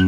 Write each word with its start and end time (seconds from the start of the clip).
La 0.00 0.06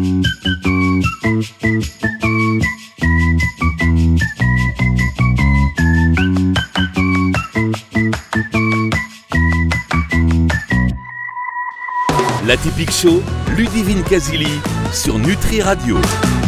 typique 12.57 12.91
show, 12.91 13.23
Ludivine 13.57 14.03
Casili 14.03 14.47
sur 14.93 15.19
Nutri 15.19 15.61
Radio. 15.61 15.99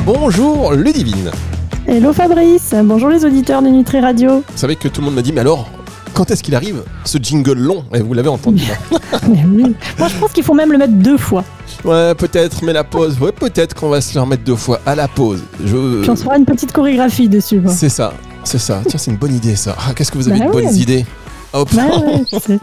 Bonjour 0.07 0.73
Ludivine. 0.73 1.31
Hello 1.87 2.15
Fabrice, 2.15 2.75
bonjour 2.83 3.11
les 3.11 3.27
auditeurs 3.27 3.61
de 3.61 3.69
Nutri 3.69 4.01
Radio. 4.01 4.37
Vous 4.37 4.57
savez 4.57 4.77
que 4.77 4.89
tout 4.89 5.03
le 5.03 5.07
monde 5.07 5.17
m'a 5.17 5.23
dit, 5.23 5.33
mais 5.33 5.43
alors, 5.43 5.69
quand 6.15 6.31
est-ce 6.31 6.43
qu'il 6.43 6.55
arrive 6.55 6.83
ce 7.05 7.19
jingle 7.19 7.59
long 7.59 7.85
Et 7.93 8.01
vous 8.01 8.14
l'avez 8.14 8.29
entendu 8.29 8.63
là. 8.67 8.99
Oui. 9.29 9.75
Moi 9.99 10.09
je 10.09 10.17
pense 10.17 10.33
qu'il 10.33 10.45
faut 10.45 10.55
même 10.55 10.71
le 10.73 10.79
mettre 10.79 10.93
deux 10.93 11.17
fois. 11.19 11.45
Ouais, 11.85 12.14
peut-être, 12.14 12.63
mais 12.63 12.73
la 12.73 12.85
pause, 12.85 13.19
ouais, 13.21 13.33
peut-être 13.33 13.75
qu'on 13.75 13.89
va 13.89 14.01
se 14.01 14.14
le 14.14 14.21
remettre 14.21 14.45
deux 14.45 14.57
fois 14.57 14.81
à 14.87 14.95
la 14.95 15.09
pause. 15.09 15.43
Je... 15.64 16.00
Puis 16.00 16.11
on 16.11 16.17
se 16.17 16.25
fera 16.25 16.37
une 16.37 16.45
petite 16.45 16.73
chorégraphie 16.73 17.29
dessus. 17.29 17.61
C'est 17.68 17.89
ça, 17.89 18.13
c'est 18.45 18.59
ça. 18.59 18.82
Tiens, 18.87 18.99
c'est 18.99 19.11
une 19.11 19.17
bonne 19.17 19.35
idée 19.35 19.57
ça. 19.57 19.77
Ah, 19.79 19.93
qu'est-ce 19.95 20.11
que 20.13 20.18
vous 20.18 20.29
avez 20.29 20.39
Bah 20.39 20.46
de 20.46 20.53
bonnes 20.53 20.67
ouais. 20.67 20.75
idées 20.75 21.04
Hop. 21.54 21.71
Ouais. 21.72 22.58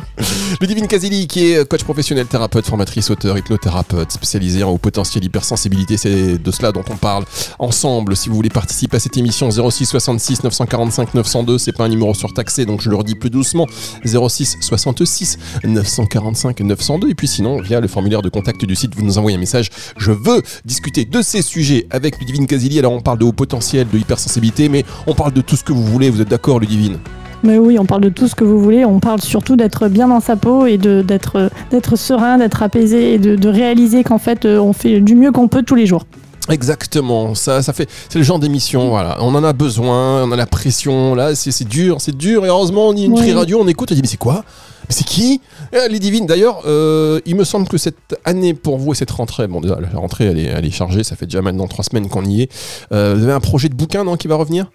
Ludivine 0.59 0.85
Casili, 0.89 1.25
qui 1.25 1.53
est 1.53 1.65
coach 1.65 1.85
professionnel, 1.85 2.27
thérapeute, 2.27 2.65
formatrice, 2.65 3.09
auteur, 3.09 3.37
hypnothérapeute, 3.37 4.11
spécialisée 4.11 4.63
en 4.63 4.71
haut 4.71 4.77
potentiel 4.77 5.23
hypersensibilité. 5.23 5.95
C'est 5.95 6.37
de 6.37 6.51
cela 6.51 6.73
dont 6.73 6.83
on 6.89 6.97
parle 6.97 7.23
ensemble. 7.57 8.17
Si 8.17 8.27
vous 8.27 8.35
voulez 8.35 8.49
participer 8.49 8.97
à 8.97 8.99
cette 8.99 9.15
émission, 9.15 9.49
06 9.49 9.85
66 9.85 10.43
945 10.43 11.13
902, 11.13 11.57
c'est 11.57 11.71
pas 11.71 11.85
un 11.85 11.87
numéro 11.87 12.13
surtaxé, 12.13 12.65
donc 12.65 12.81
je 12.81 12.89
le 12.89 12.97
redis 12.97 13.15
plus 13.15 13.29
doucement. 13.29 13.65
06 14.03 14.57
66 14.59 15.39
945 15.63 16.59
902. 16.59 17.09
Et 17.09 17.15
puis 17.15 17.29
sinon, 17.29 17.61
via 17.61 17.79
le 17.79 17.87
formulaire 17.87 18.21
de 18.21 18.27
contact 18.27 18.65
du 18.65 18.75
site, 18.75 18.93
vous 18.93 19.05
nous 19.05 19.17
envoyez 19.17 19.37
un 19.37 19.39
message. 19.39 19.69
Je 19.95 20.11
veux 20.11 20.41
discuter 20.65 21.05
de 21.05 21.21
ces 21.21 21.41
sujets 21.41 21.87
avec 21.91 22.19
Ludivine 22.19 22.45
Casili. 22.45 22.77
Alors 22.77 22.91
on 22.91 22.99
parle 22.99 23.19
de 23.19 23.23
haut 23.23 23.31
potentiel, 23.31 23.87
de 23.87 23.97
hypersensibilité, 23.97 24.67
mais 24.67 24.83
on 25.07 25.15
parle 25.15 25.31
de 25.31 25.39
tout 25.39 25.55
ce 25.55 25.63
que 25.63 25.71
vous 25.71 25.85
voulez. 25.85 26.09
Vous 26.09 26.19
êtes 26.19 26.29
d'accord, 26.29 26.59
Ludivine 26.59 26.97
Mais 27.43 27.57
oui, 27.57 27.77
on 27.79 27.85
parle 27.85 28.01
de 28.01 28.09
tout 28.09 28.27
ce 28.27 28.35
que 28.35 28.43
vous 28.43 28.59
voulez. 28.59 28.85
On 28.85 28.99
parle 28.99 29.21
surtout 29.21 29.55
d'être 29.55 29.87
bien 29.87 30.07
dans 30.07 30.19
sa 30.19 30.35
peau 30.35 30.65
et 30.65 30.77
de- 30.77 31.01
d'être 31.01 31.49
d'être 31.71 31.95
serein, 31.95 32.37
d'être 32.37 32.61
apaisé 32.63 33.13
et 33.15 33.17
de, 33.19 33.35
de 33.35 33.49
réaliser 33.49 34.03
qu'en 34.03 34.17
fait 34.19 34.45
euh, 34.45 34.59
on 34.59 34.73
fait 34.73 34.99
du 35.01 35.15
mieux 35.15 35.31
qu'on 35.31 35.47
peut 35.47 35.63
tous 35.63 35.75
les 35.75 35.85
jours. 35.87 36.05
Exactement, 36.49 37.33
ça, 37.35 37.61
ça 37.61 37.71
fait, 37.71 37.87
c'est 38.09 38.17
le 38.19 38.25
genre 38.25 38.39
d'émission, 38.39 38.89
voilà. 38.89 39.17
On 39.21 39.33
en 39.35 39.43
a 39.43 39.53
besoin, 39.53 40.23
on 40.23 40.31
a 40.31 40.35
la 40.35 40.47
pression, 40.47 41.15
là, 41.15 41.33
c'est 41.35 41.67
dur, 41.67 41.97
c'est 41.99 42.17
dur. 42.17 42.45
Et 42.45 42.49
heureusement, 42.49 42.87
on 42.89 42.95
y 42.95 43.03
a 43.03 43.05
une. 43.05 43.15
Free 43.15 43.31
Radio, 43.31 43.59
on 43.61 43.67
écoute, 43.67 43.91
on 43.91 43.95
dit 43.95 44.01
mais 44.01 44.07
c'est 44.07 44.17
quoi? 44.17 44.43
Mais 44.89 44.93
c'est 44.95 45.05
qui? 45.05 45.39
Eh, 45.71 45.89
Les 45.89 45.99
divines. 45.99 46.25
D'ailleurs, 46.25 46.63
euh, 46.65 47.19
il 47.25 47.35
me 47.35 47.43
semble 47.43 47.67
que 47.67 47.77
cette 47.77 48.17
année 48.25 48.53
pour 48.53 48.77
vous 48.79 48.91
et 48.91 48.95
cette 48.95 49.11
rentrée, 49.11 49.47
bon 49.47 49.61
déjà 49.61 49.77
la 49.79 49.97
rentrée 49.99 50.25
elle 50.25 50.39
est, 50.39 50.45
elle 50.45 50.65
est 50.65 50.71
chargée, 50.71 51.03
ça 51.03 51.15
fait 51.15 51.25
déjà 51.27 51.41
maintenant 51.41 51.67
trois 51.67 51.83
semaines 51.85 52.09
qu'on 52.09 52.25
y 52.25 52.41
est. 52.41 52.51
Euh, 52.91 53.13
vous 53.17 53.23
avez 53.23 53.33
un 53.33 53.39
projet 53.39 53.69
de 53.69 53.75
bouquin 53.75 54.03
non 54.03 54.17
qui 54.17 54.27
va 54.27 54.35
revenir? 54.35 54.69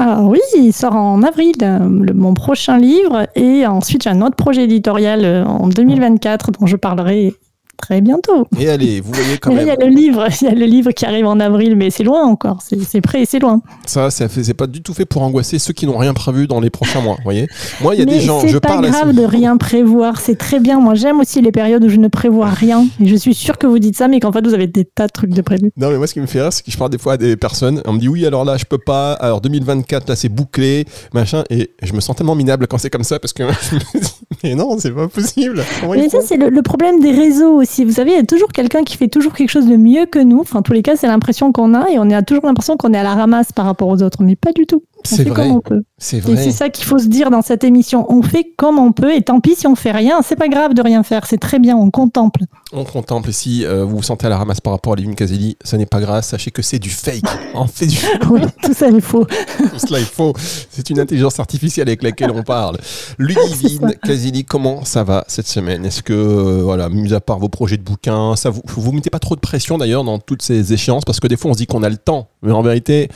Alors 0.00 0.28
oui, 0.28 0.38
il 0.54 0.72
sort 0.72 0.94
en 0.94 1.24
avril, 1.24 1.56
euh, 1.62 1.80
mon 1.80 2.32
prochain 2.32 2.78
livre, 2.78 3.26
et 3.34 3.66
ensuite 3.66 4.04
j'ai 4.04 4.10
un 4.10 4.22
autre 4.22 4.36
projet 4.36 4.62
éditorial 4.62 5.24
euh, 5.24 5.44
en 5.44 5.66
2024 5.66 6.52
dont 6.52 6.66
je 6.66 6.76
parlerai 6.76 7.34
très 7.80 8.00
bientôt. 8.00 8.46
Et 8.58 8.68
allez, 8.68 9.00
vous 9.00 9.12
voyez 9.12 9.38
quand 9.38 9.54
là, 9.54 9.62
il 9.62 9.66
y 9.66 9.70
même, 9.70 9.76
a 9.80 9.84
le 9.84 9.90
livre, 9.90 10.26
il 10.40 10.44
y 10.44 10.50
a 10.50 10.54
le 10.54 10.66
livre 10.66 10.90
qui 10.92 11.06
arrive 11.06 11.26
en 11.26 11.40
avril, 11.40 11.76
mais 11.76 11.90
c'est 11.90 12.04
loin 12.04 12.24
encore, 12.24 12.58
c'est 12.62 12.78
c'est 12.82 13.00
prêt 13.00 13.22
et 13.22 13.26
c'est 13.26 13.38
loin. 13.38 13.60
ça, 13.86 14.10
ça 14.10 14.28
fait- 14.28 14.44
c'est 14.44 14.54
pas 14.54 14.66
du 14.66 14.82
tout 14.82 14.92
fait 14.94 15.04
pour 15.06 15.22
angoisser 15.22 15.58
ceux 15.58 15.72
qui 15.72 15.86
n'ont 15.86 15.96
rien 15.98 16.12
prévu 16.14 16.46
dans 16.46 16.60
les 16.60 16.70
prochains 16.70 17.00
mois. 17.00 17.16
Voyez 17.24 17.46
Moi, 17.80 17.94
il 17.94 17.98
y 18.00 18.02
a 18.02 18.06
mais 18.06 18.12
des 18.18 18.20
gens, 18.20 18.40
je 18.40 18.48
c'est 18.48 18.60
pas 18.60 18.68
parle 18.68 18.90
grave 18.90 19.12
de 19.14 19.22
rien 19.24 19.56
prévoir, 19.56 20.20
c'est 20.20 20.36
très 20.36 20.60
bien. 20.60 20.80
Moi, 20.80 20.94
j'aime 20.94 21.20
aussi 21.20 21.40
les 21.40 21.52
périodes 21.52 21.84
où 21.84 21.88
je 21.88 21.96
ne 21.96 22.08
prévois 22.08 22.50
rien. 22.50 22.86
Et 23.00 23.06
je 23.08 23.16
suis 23.16 23.34
sûre 23.34 23.58
que 23.58 23.66
vous 23.66 23.78
dites 23.78 23.96
ça, 23.96 24.08
mais 24.08 24.20
qu'en 24.20 24.32
fait, 24.32 24.44
vous 24.46 24.54
avez 24.54 24.66
des 24.66 24.84
tas 24.84 25.06
de 25.06 25.12
trucs 25.12 25.30
de 25.30 25.42
prévu. 25.42 25.70
Non, 25.76 25.90
mais 25.90 25.98
moi, 25.98 26.06
ce 26.06 26.14
qui 26.14 26.20
me 26.20 26.26
fait 26.26 26.40
rire, 26.42 26.52
c'est 26.52 26.64
que 26.64 26.70
je 26.70 26.76
parle 26.78 26.90
des 26.90 26.98
fois 26.98 27.14
à 27.14 27.16
des 27.16 27.36
personnes. 27.36 27.82
On 27.86 27.92
me 27.92 27.98
dit 27.98 28.08
oui, 28.08 28.26
alors 28.26 28.44
là, 28.44 28.56
je 28.56 28.64
peux 28.64 28.78
pas. 28.78 29.12
Alors 29.14 29.40
2024, 29.40 30.08
là, 30.08 30.16
c'est 30.16 30.28
bouclé, 30.28 30.84
machin. 31.14 31.44
Et 31.50 31.70
je 31.82 31.92
me 31.92 32.00
sens 32.00 32.16
tellement 32.16 32.34
minable 32.34 32.66
quand 32.66 32.78
c'est 32.78 32.90
comme 32.90 33.04
ça 33.04 33.18
parce 33.18 33.32
que 33.32 33.42
je 33.70 33.74
me 33.76 34.00
dis, 34.00 34.10
mais 34.44 34.54
non, 34.54 34.76
c'est 34.78 34.90
pas 34.92 35.08
possible. 35.08 35.62
Comment 35.80 35.94
Mais 35.94 36.08
ça, 36.08 36.18
c'est 36.24 36.36
le, 36.36 36.48
le 36.48 36.62
problème 36.62 37.00
des 37.00 37.10
réseaux 37.12 37.54
aussi. 37.60 37.67
Vous 37.78 37.92
savez, 37.92 38.10
il 38.12 38.16
y 38.16 38.20
a 38.20 38.24
toujours 38.24 38.48
quelqu'un 38.52 38.82
qui 38.84 38.96
fait 38.96 39.08
toujours 39.08 39.32
quelque 39.32 39.50
chose 39.50 39.66
de 39.66 39.76
mieux 39.76 40.06
que 40.06 40.18
nous. 40.18 40.40
Enfin, 40.40 40.60
en 40.60 40.62
tous 40.62 40.72
les 40.72 40.82
cas, 40.82 40.96
c'est 40.96 41.06
l'impression 41.06 41.52
qu'on 41.52 41.74
a 41.74 41.88
et 41.90 41.98
on 41.98 42.10
a 42.10 42.22
toujours 42.22 42.46
l'impression 42.46 42.76
qu'on 42.76 42.92
est 42.92 42.98
à 42.98 43.02
la 43.02 43.14
ramasse 43.14 43.52
par 43.52 43.66
rapport 43.66 43.88
aux 43.88 44.02
autres. 44.02 44.22
Mais 44.22 44.36
pas 44.36 44.52
du 44.52 44.66
tout. 44.66 44.82
C'est 45.04 45.24
vrai. 45.24 45.48
C'est 45.96 46.16
Et 46.16 46.20
vrai. 46.20 46.36
c'est 46.36 46.50
ça 46.50 46.68
qu'il 46.70 46.84
faut 46.84 46.98
se 46.98 47.06
dire 47.06 47.30
dans 47.30 47.40
cette 47.42 47.62
émission. 47.64 48.04
On 48.12 48.20
fait 48.22 48.52
comme 48.56 48.78
on 48.78 48.92
peut 48.92 49.14
et 49.14 49.22
tant 49.22 49.40
pis 49.40 49.54
si 49.54 49.66
on 49.66 49.76
fait 49.76 49.92
rien. 49.92 50.20
C'est 50.22 50.36
pas 50.36 50.48
grave 50.48 50.74
de 50.74 50.82
rien 50.82 51.02
faire. 51.02 51.26
C'est 51.26 51.38
très 51.38 51.58
bien. 51.60 51.76
On 51.76 51.90
contemple. 51.90 52.42
On 52.72 52.84
contemple. 52.84 53.28
Et 53.30 53.32
si 53.32 53.64
euh, 53.64 53.84
vous 53.84 53.98
vous 53.98 54.02
sentez 54.02 54.26
à 54.26 54.28
la 54.28 54.38
ramasse 54.38 54.60
par 54.60 54.72
rapport 54.72 54.94
à 54.94 54.96
Livine 54.96 55.14
Caselli, 55.14 55.56
ça 55.62 55.76
n'est 55.78 55.86
pas 55.86 56.00
grave. 56.00 56.24
Sachez 56.24 56.50
que 56.50 56.62
c'est 56.62 56.78
du 56.80 56.90
fake. 56.90 57.24
On 57.54 57.66
fait 57.66 57.86
du 57.86 57.96
Oui, 58.30 58.40
tout 58.62 58.74
ça, 58.74 58.88
il 58.88 59.00
faut. 59.00 59.24
tout 59.58 59.78
cela, 59.86 60.00
il 60.00 60.04
faut. 60.04 60.32
C'est 60.70 60.90
une 60.90 60.98
intelligence 61.00 61.38
artificielle 61.38 61.88
avec 61.88 62.02
laquelle 62.02 62.32
on 62.32 62.42
parle. 62.42 62.78
Ludivine 63.18 63.94
Caselli, 64.02 64.44
comment 64.44 64.84
ça 64.84 65.04
va 65.04 65.24
cette 65.28 65.46
semaine? 65.46 65.84
Est-ce 65.86 66.02
que, 66.02 66.12
euh, 66.12 66.60
voilà, 66.64 66.88
mis 66.88 67.14
à 67.14 67.20
part 67.20 67.38
vos 67.38 67.48
projets 67.58 67.76
de 67.76 67.82
bouquins, 67.82 68.36
ça 68.36 68.50
vous, 68.50 68.62
vous 68.64 68.92
mettez 68.92 69.10
pas 69.10 69.18
trop 69.18 69.34
de 69.34 69.40
pression 69.40 69.78
d'ailleurs 69.78 70.04
dans 70.04 70.20
toutes 70.20 70.42
ces 70.42 70.72
échéances 70.72 71.04
Parce 71.04 71.18
que 71.18 71.26
des 71.26 71.36
fois, 71.36 71.50
on 71.50 71.54
se 71.54 71.58
dit 71.58 71.66
qu'on 71.66 71.82
a 71.82 71.88
le 71.88 71.96
temps. 71.96 72.28
Mais 72.42 72.52
en 72.52 72.62
vérité, 72.62 73.08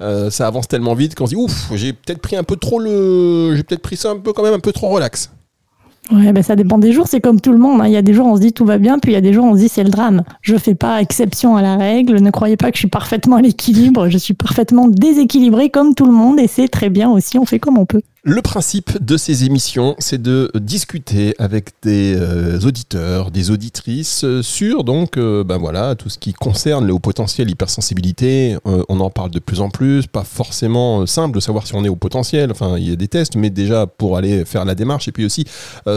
euh, 0.00 0.30
ça 0.30 0.46
avance 0.46 0.68
tellement 0.68 0.94
vite 0.94 1.16
qu'on 1.16 1.26
se 1.26 1.30
dit, 1.30 1.36
ouf, 1.36 1.72
j'ai 1.74 1.92
peut-être 1.92 2.20
pris 2.20 2.36
un 2.36 2.44
peu 2.44 2.54
trop 2.54 2.78
le. 2.78 3.56
J'ai 3.56 3.64
peut-être 3.64 3.82
pris 3.82 3.96
ça 3.96 4.10
un 4.10 4.18
peu 4.18 4.32
quand 4.32 4.44
même 4.44 4.54
un 4.54 4.60
peu 4.60 4.70
trop 4.72 4.90
relax. 4.90 5.32
Ouais, 6.12 6.32
ben 6.32 6.42
ça 6.42 6.54
dépend 6.56 6.78
des 6.78 6.92
jours, 6.92 7.06
c'est 7.08 7.20
comme 7.20 7.40
tout 7.40 7.52
le 7.52 7.58
monde. 7.58 7.80
hein. 7.80 7.86
Il 7.86 7.92
y 7.92 7.96
a 7.96 8.02
des 8.02 8.14
jours 8.14 8.26
on 8.26 8.36
se 8.36 8.40
dit 8.40 8.52
tout 8.52 8.64
va 8.64 8.78
bien, 8.78 8.98
puis 9.00 9.10
il 9.12 9.14
y 9.14 9.18
a 9.18 9.20
des 9.20 9.32
jours 9.32 9.44
on 9.44 9.54
se 9.54 9.60
dit 9.60 9.68
c'est 9.68 9.84
le 9.84 9.90
drame. 9.90 10.22
Je 10.40 10.56
fais 10.56 10.74
pas 10.74 11.00
exception 11.00 11.56
à 11.56 11.62
la 11.62 11.76
règle, 11.76 12.20
ne 12.20 12.30
croyez 12.30 12.56
pas 12.56 12.70
que 12.70 12.76
je 12.76 12.80
suis 12.80 12.88
parfaitement 12.88 13.36
à 13.36 13.42
l'équilibre, 13.42 14.08
je 14.08 14.18
suis 14.18 14.34
parfaitement 14.34 14.88
déséquilibrée 14.88 15.68
comme 15.70 15.94
tout 15.94 16.06
le 16.06 16.12
monde 16.12 16.40
et 16.40 16.48
c'est 16.48 16.68
très 16.68 16.90
bien 16.90 17.10
aussi, 17.10 17.38
on 17.38 17.44
fait 17.44 17.58
comme 17.60 17.78
on 17.78 17.86
peut. 17.86 18.02
Le 18.22 18.42
principe 18.42 19.02
de 19.02 19.16
ces 19.16 19.44
émissions, 19.44 19.96
c'est 19.98 20.20
de 20.20 20.50
discuter 20.54 21.34
avec 21.38 21.70
des 21.80 22.14
euh, 22.14 22.60
auditeurs, 22.60 23.30
des 23.30 23.50
auditrices 23.50 24.24
euh, 24.24 24.42
sur 24.42 24.84
donc 24.84 25.16
euh, 25.16 25.42
ben 25.42 25.56
voilà 25.56 25.94
tout 25.94 26.10
ce 26.10 26.18
qui 26.18 26.34
concerne 26.34 26.86
le 26.86 26.92
haut 26.92 26.98
potentiel 26.98 27.48
hypersensibilité. 27.48 28.58
On 28.66 29.00
en 29.00 29.08
parle 29.08 29.30
de 29.30 29.38
plus 29.38 29.62
en 29.62 29.70
plus, 29.70 30.06
pas 30.06 30.24
forcément 30.24 31.06
simple 31.06 31.34
de 31.34 31.40
savoir 31.40 31.66
si 31.66 31.74
on 31.74 31.82
est 31.82 31.88
au 31.88 31.96
potentiel. 31.96 32.50
Enfin, 32.50 32.76
il 32.76 32.90
y 32.90 32.92
a 32.92 32.96
des 32.96 33.08
tests, 33.08 33.36
mais 33.36 33.48
déjà 33.48 33.86
pour 33.86 34.18
aller 34.18 34.44
faire 34.44 34.66
la 34.66 34.74
démarche 34.74 35.08
et 35.08 35.12
puis 35.12 35.24
aussi 35.24 35.46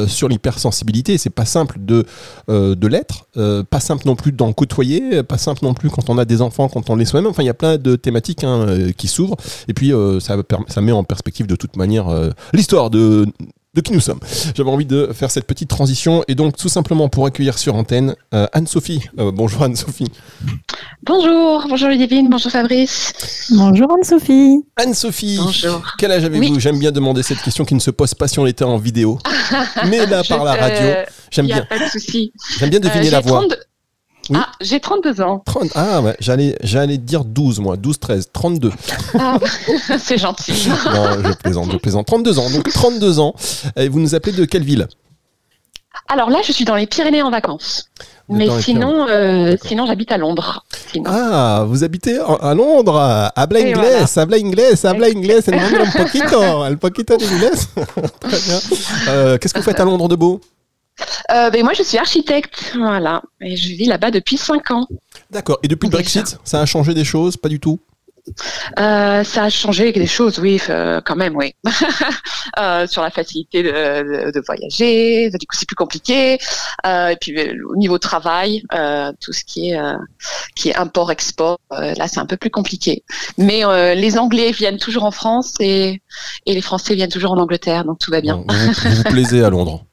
sur 0.07 0.29
l'hypersensibilité, 0.29 1.17
c'est 1.17 1.29
pas 1.29 1.45
simple 1.45 1.77
de 1.79 2.05
de 2.47 2.87
l'être, 2.87 3.27
pas 3.69 3.79
simple 3.79 4.03
non 4.05 4.15
plus 4.15 4.31
d'en 4.31 4.53
côtoyer, 4.53 5.23
pas 5.23 5.37
simple 5.37 5.59
non 5.63 5.73
plus 5.73 5.89
quand 5.89 6.09
on 6.09 6.17
a 6.17 6.25
des 6.25 6.41
enfants, 6.41 6.69
quand 6.69 6.89
on 6.89 6.95
les 6.95 7.05
soi-même. 7.05 7.29
Enfin, 7.29 7.43
il 7.43 7.47
y 7.47 7.49
a 7.49 7.53
plein 7.53 7.77
de 7.77 7.95
thématiques 7.95 8.43
hein, 8.43 8.65
qui 8.97 9.07
s'ouvrent. 9.07 9.37
Et 9.67 9.73
puis, 9.73 9.91
ça, 10.19 10.37
ça 10.67 10.81
met 10.81 10.91
en 10.91 11.03
perspective 11.03 11.47
de 11.47 11.55
toute 11.55 11.75
manière 11.75 12.12
euh, 12.13 12.31
l'histoire 12.53 12.89
de, 12.89 13.25
de 13.73 13.81
qui 13.81 13.91
nous 13.93 13.99
sommes. 13.99 14.19
J'avais 14.55 14.69
envie 14.69 14.85
de 14.85 15.09
faire 15.13 15.31
cette 15.31 15.45
petite 15.45 15.69
transition 15.69 16.23
et 16.27 16.35
donc 16.35 16.55
tout 16.57 16.69
simplement 16.69 17.09
pour 17.09 17.25
accueillir 17.25 17.57
sur 17.57 17.75
antenne 17.75 18.15
euh, 18.33 18.45
Anne-Sophie. 18.53 19.01
Euh, 19.19 19.31
bonjour 19.31 19.63
Anne-Sophie. 19.63 20.11
Bonjour, 21.03 21.65
bonjour 21.67 21.89
Ludivine, 21.89 22.29
bonjour 22.29 22.51
Fabrice. 22.51 23.13
Bonjour 23.51 23.91
Anne-Sophie. 23.91 24.63
Anne-Sophie, 24.77 25.39
quel 25.97 26.11
âge 26.11 26.23
avez-vous 26.23 26.53
Oui. 26.53 26.59
J'aime 26.59 26.79
bien 26.79 26.91
demander 26.91 27.23
cette 27.23 27.41
question 27.41 27.65
qui 27.65 27.75
ne 27.75 27.79
se 27.79 27.91
pose 27.91 28.13
pas 28.13 28.27
si 28.27 28.39
on 28.39 28.45
était 28.45 28.63
en 28.63 28.77
vidéo. 28.77 29.17
Mais 29.89 30.05
là, 30.05 30.23
par 30.23 30.43
la 30.43 30.53
radio, 30.53 30.87
j'aime 31.31 31.47
bien, 31.47 31.65
pas 31.67 31.79
de 31.79 31.89
souci. 31.89 32.31
j'aime 32.59 32.69
bien 32.69 32.79
deviner 32.79 33.07
Euh, 33.07 33.11
la 33.11 33.19
voix. 33.21 33.39
32 33.39 33.55
Oui. 34.29 34.37
Ah, 34.39 34.47
j'ai 34.61 34.79
32 34.79 35.21
ans. 35.21 35.41
30 35.45 35.71
Ah 35.75 36.01
ouais, 36.01 36.15
j'allais, 36.19 36.55
j'allais 36.63 36.97
dire 36.97 37.25
12 37.25 37.59
moi, 37.59 37.75
12, 37.77 37.99
13, 37.99 38.29
32. 38.31 38.71
Ah, 39.19 39.37
c'est 39.99 40.17
gentil. 40.17 40.69
Non, 40.93 41.23
je 41.23 41.33
plaisante, 41.33 41.71
je 41.71 41.77
plaisante. 41.77 42.07
32 42.07 42.39
ans, 42.39 42.49
donc 42.49 42.71
32 42.71 43.19
ans. 43.19 43.33
Et 43.75 43.89
vous 43.89 43.99
nous 43.99 44.15
appelez 44.15 44.33
de 44.33 44.45
quelle 44.45 44.63
ville? 44.63 44.87
Alors 46.07 46.29
là, 46.29 46.39
je 46.43 46.51
suis 46.51 46.65
dans 46.65 46.75
les 46.75 46.87
Pyrénées 46.87 47.21
en 47.21 47.31
vacances. 47.31 47.89
Mais 48.29 48.47
sinon, 48.61 49.07
euh, 49.09 49.55
sinon 49.65 49.85
j'habite 49.85 50.11
à 50.11 50.17
Londres. 50.17 50.63
Sinon. 50.91 51.09
Ah, 51.13 51.65
vous 51.67 51.83
habitez 51.83 52.17
à 52.19 52.53
Londres. 52.53 52.97
Habla 53.35 53.59
inglés, 53.59 53.73
voilà. 53.73 54.05
habla 54.15 54.37
inglés, 54.37 54.85
habla 54.85 55.07
inglés, 55.07 55.39
un 55.47 55.91
poquito, 56.03 56.41
un 56.41 56.75
poquito 56.75 57.17
d'inglés. 57.17 57.49
Très 58.21 58.39
bien. 58.39 58.59
Euh, 59.09 59.37
Qu'est-ce 59.37 59.53
que 59.53 59.59
vous 59.59 59.65
faites 59.65 59.79
à 59.79 59.83
Londres 59.85 60.07
de 60.07 60.15
beau? 60.15 60.39
Euh, 61.31 61.49
ben, 61.49 61.63
moi, 61.63 61.73
je 61.73 61.83
suis 61.83 61.97
architecte. 61.97 62.73
Voilà. 62.77 63.21
Et 63.41 63.55
je 63.55 63.69
vis 63.69 63.85
là-bas 63.85 64.11
depuis 64.11 64.37
5 64.37 64.71
ans. 64.71 64.87
D'accord. 65.31 65.59
Et 65.63 65.67
depuis 65.67 65.87
le. 65.87 65.91
Brexit, 65.91 66.37
ça 66.43 66.61
a 66.61 66.65
changé 66.65 66.93
des 66.93 67.05
choses 67.05 67.37
Pas 67.37 67.49
du 67.49 67.59
tout? 67.59 67.79
Euh, 68.79 69.21
ça 69.25 69.43
a 69.43 69.49
changé 69.49 69.91
des 69.91 70.07
choses, 70.07 70.39
oui, 70.39 70.57
euh, 70.69 71.01
quand 71.03 71.15
même, 71.17 71.35
oui. 71.35 71.53
Euh, 72.59 72.85
sur 72.87 73.01
la 73.01 73.09
facilité 73.09 73.63
de, 73.63 73.69
de- 73.69 74.31
de 74.31 74.43
voyager, 74.45 75.29
du 75.31 75.47
coup 75.47 75.55
c'est 75.57 75.65
plus 75.67 75.75
compliqué. 75.77 76.37
Et 76.85 77.15
puis 77.19 77.33
au 77.67 77.75
niveau 77.77 77.97
travail, 77.97 78.61
tout 79.21 79.33
ce 79.33 79.43
qui 79.43 79.71
est 79.71 79.79
qui 80.55 80.69
est 80.69 80.75
import-export, 80.75 81.57
là 81.71 82.07
c'est 82.07 82.19
un 82.19 82.25
peu 82.27 82.37
plus 82.37 82.49
compliqué. 82.51 83.03
Mais 83.39 83.63
les 83.95 84.17
Anglais 84.19 84.51
viennent 84.51 84.77
toujours 84.77 85.03
en 85.05 85.11
France 85.11 85.55
et 85.61 86.01
et 86.45 86.53
les 86.53 86.61
Français 86.61 86.93
viennent 86.95 87.09
toujours 87.09 87.31
en 87.31 87.37
Angleterre, 87.39 87.85
donc 87.85 87.97
tout 87.99 88.11
va 88.11 88.21
bien. 88.21 88.35
Vous, 88.35 88.45
vous 88.47 88.95
vous 88.97 89.03
plaisez 89.03 89.43
à 89.43 89.49
Londres 89.49 89.83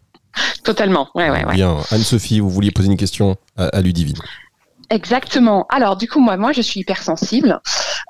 Totalement, 0.64 1.08
ouais, 1.14 1.30
ouais, 1.30 1.44
ouais. 1.44 1.54
Bien. 1.54 1.78
Anne-Sophie, 1.90 2.40
vous 2.40 2.50
vouliez 2.50 2.70
poser 2.70 2.88
une 2.88 2.96
question 2.96 3.36
à, 3.56 3.66
à 3.66 3.80
Ludivine. 3.80 4.18
Exactement. 4.90 5.66
Alors 5.70 5.96
du 5.96 6.08
coup 6.08 6.18
moi 6.18 6.36
moi 6.36 6.50
je 6.50 6.62
suis 6.62 6.80
hypersensible 6.80 7.60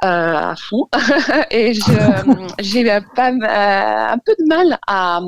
euh, 0.03 0.35
à 0.35 0.55
fond 0.57 0.89
et 1.51 1.75
j'ai 2.59 2.85
pas 3.15 3.29
un 3.29 4.19
peu 4.19 4.35
de 4.39 4.49
mal 4.49 4.79
à 4.87 5.21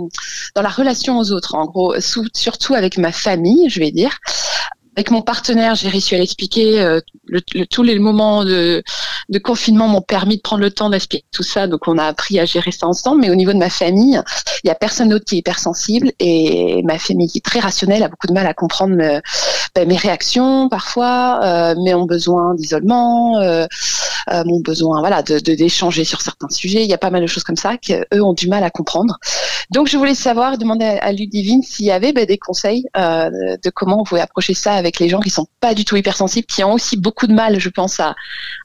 dans 0.55 0.63
la 0.63 0.71
relation 0.71 1.19
aux 1.19 1.31
autres 1.31 1.55
en 1.55 1.67
gros 1.67 1.95
surtout 2.33 2.75
avec 2.75 2.97
ma 2.97 3.13
famille 3.13 3.69
je 3.69 3.81
vais 3.81 3.91
dire 3.91 4.19
avec 4.97 5.11
mon 5.11 5.23
partenaire, 5.23 5.75
j'ai 5.75 5.89
réussi 5.89 6.15
à 6.15 6.19
l'expliquer. 6.19 6.81
Euh, 6.81 7.01
le, 7.27 7.41
tous 7.67 7.83
les 7.83 7.99
moments 7.99 8.45
de, 8.45 8.83
de 9.29 9.39
confinement 9.39 9.89
m'ont 9.89 10.03
permis 10.03 10.37
de 10.37 10.43
prendre 10.43 10.63
le 10.63 10.71
temps 10.71 10.91
d'expliquer 10.91 11.25
tout 11.33 11.43
ça. 11.43 11.67
Donc, 11.67 11.89
on 11.89 11.97
a 11.97 12.05
appris 12.05 12.39
à 12.39 12.45
gérer 12.45 12.73
ça 12.73 12.87
ensemble. 12.87 13.23
Mais 13.23 13.31
au 13.31 13.35
niveau 13.35 13.53
de 13.53 13.59
ma 13.59 13.71
famille, 13.71 14.21
il 14.65 14.69
y 14.69 14.71
a 14.71 14.75
personne 14.75 15.09
d'autre 15.09 15.25
qui 15.25 15.37
est 15.37 15.39
hypersensible. 15.39 16.13
Et 16.19 16.83
ma 16.85 16.99
famille, 16.99 17.29
qui 17.29 17.39
est 17.39 17.45
très 17.45 17.61
rationnelle, 17.61 18.03
a 18.03 18.09
beaucoup 18.09 18.27
de 18.27 18.35
mal 18.35 18.47
à 18.47 18.53
comprendre 18.53 18.95
me, 18.95 19.21
ben, 19.75 19.89
mes 19.89 19.97
réactions 19.97 20.69
parfois, 20.69 21.41
euh, 21.43 21.75
mon 21.77 22.05
besoin 22.05 22.55
d'isolement, 22.55 23.39
euh, 23.39 23.63
euh, 23.63 23.67
mon 24.31 24.61
besoin 24.61 25.01
voilà 25.01 25.23
de 25.23 25.39
d'échanger 25.39 26.05
sur 26.05 26.21
certains 26.21 26.49
sujets. 26.49 26.83
Il 26.83 26.91
y 26.91 26.95
a 26.95 26.99
pas 26.99 27.11
mal 27.11 27.23
de 27.23 27.27
choses 27.27 27.45
comme 27.45 27.57
ça 27.57 27.77
qu'eux 27.77 28.23
ont 28.23 28.33
du 28.33 28.49
mal 28.49 28.65
à 28.65 28.71
comprendre. 28.71 29.19
Donc, 29.71 29.89
je 29.89 29.97
voulais 29.97 30.15
savoir, 30.15 30.59
demander 30.59 30.85
à 30.85 31.13
Ludivine 31.13 31.63
s'il 31.63 31.87
y 31.87 31.91
avait 31.91 32.13
ben, 32.13 32.27
des 32.27 32.39
conseils 32.39 32.85
euh, 32.97 33.57
de 33.63 33.71
comment 33.71 34.01
on 34.01 34.05
pouvait 34.05 34.21
approcher 34.21 34.55
ça 34.55 34.75
avec 34.75 34.99
les 34.99 35.09
gens 35.09 35.21
qui 35.21 35.31
sont 35.31 35.47
pas 35.61 35.75
du 35.75 35.85
tout 35.85 35.97
hypersensibles, 35.97 36.47
qui 36.47 36.63
ont 36.65 36.75
aussi 36.75 36.97
beaucoup 36.97 37.27
de 37.27 37.33
mal, 37.33 37.59
je 37.59 37.69
pense, 37.69 38.01
à 38.01 38.15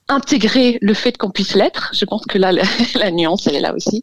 intégrer 0.09 0.77
le 0.81 0.93
fait 0.93 1.17
qu'on 1.17 1.31
puisse 1.31 1.55
l'être. 1.55 1.91
Je 1.93 2.05
pense 2.05 2.25
que 2.25 2.37
là, 2.37 2.51
la, 2.95 3.11
nuance, 3.11 3.47
elle 3.47 3.55
est 3.55 3.61
là 3.61 3.73
aussi. 3.73 4.01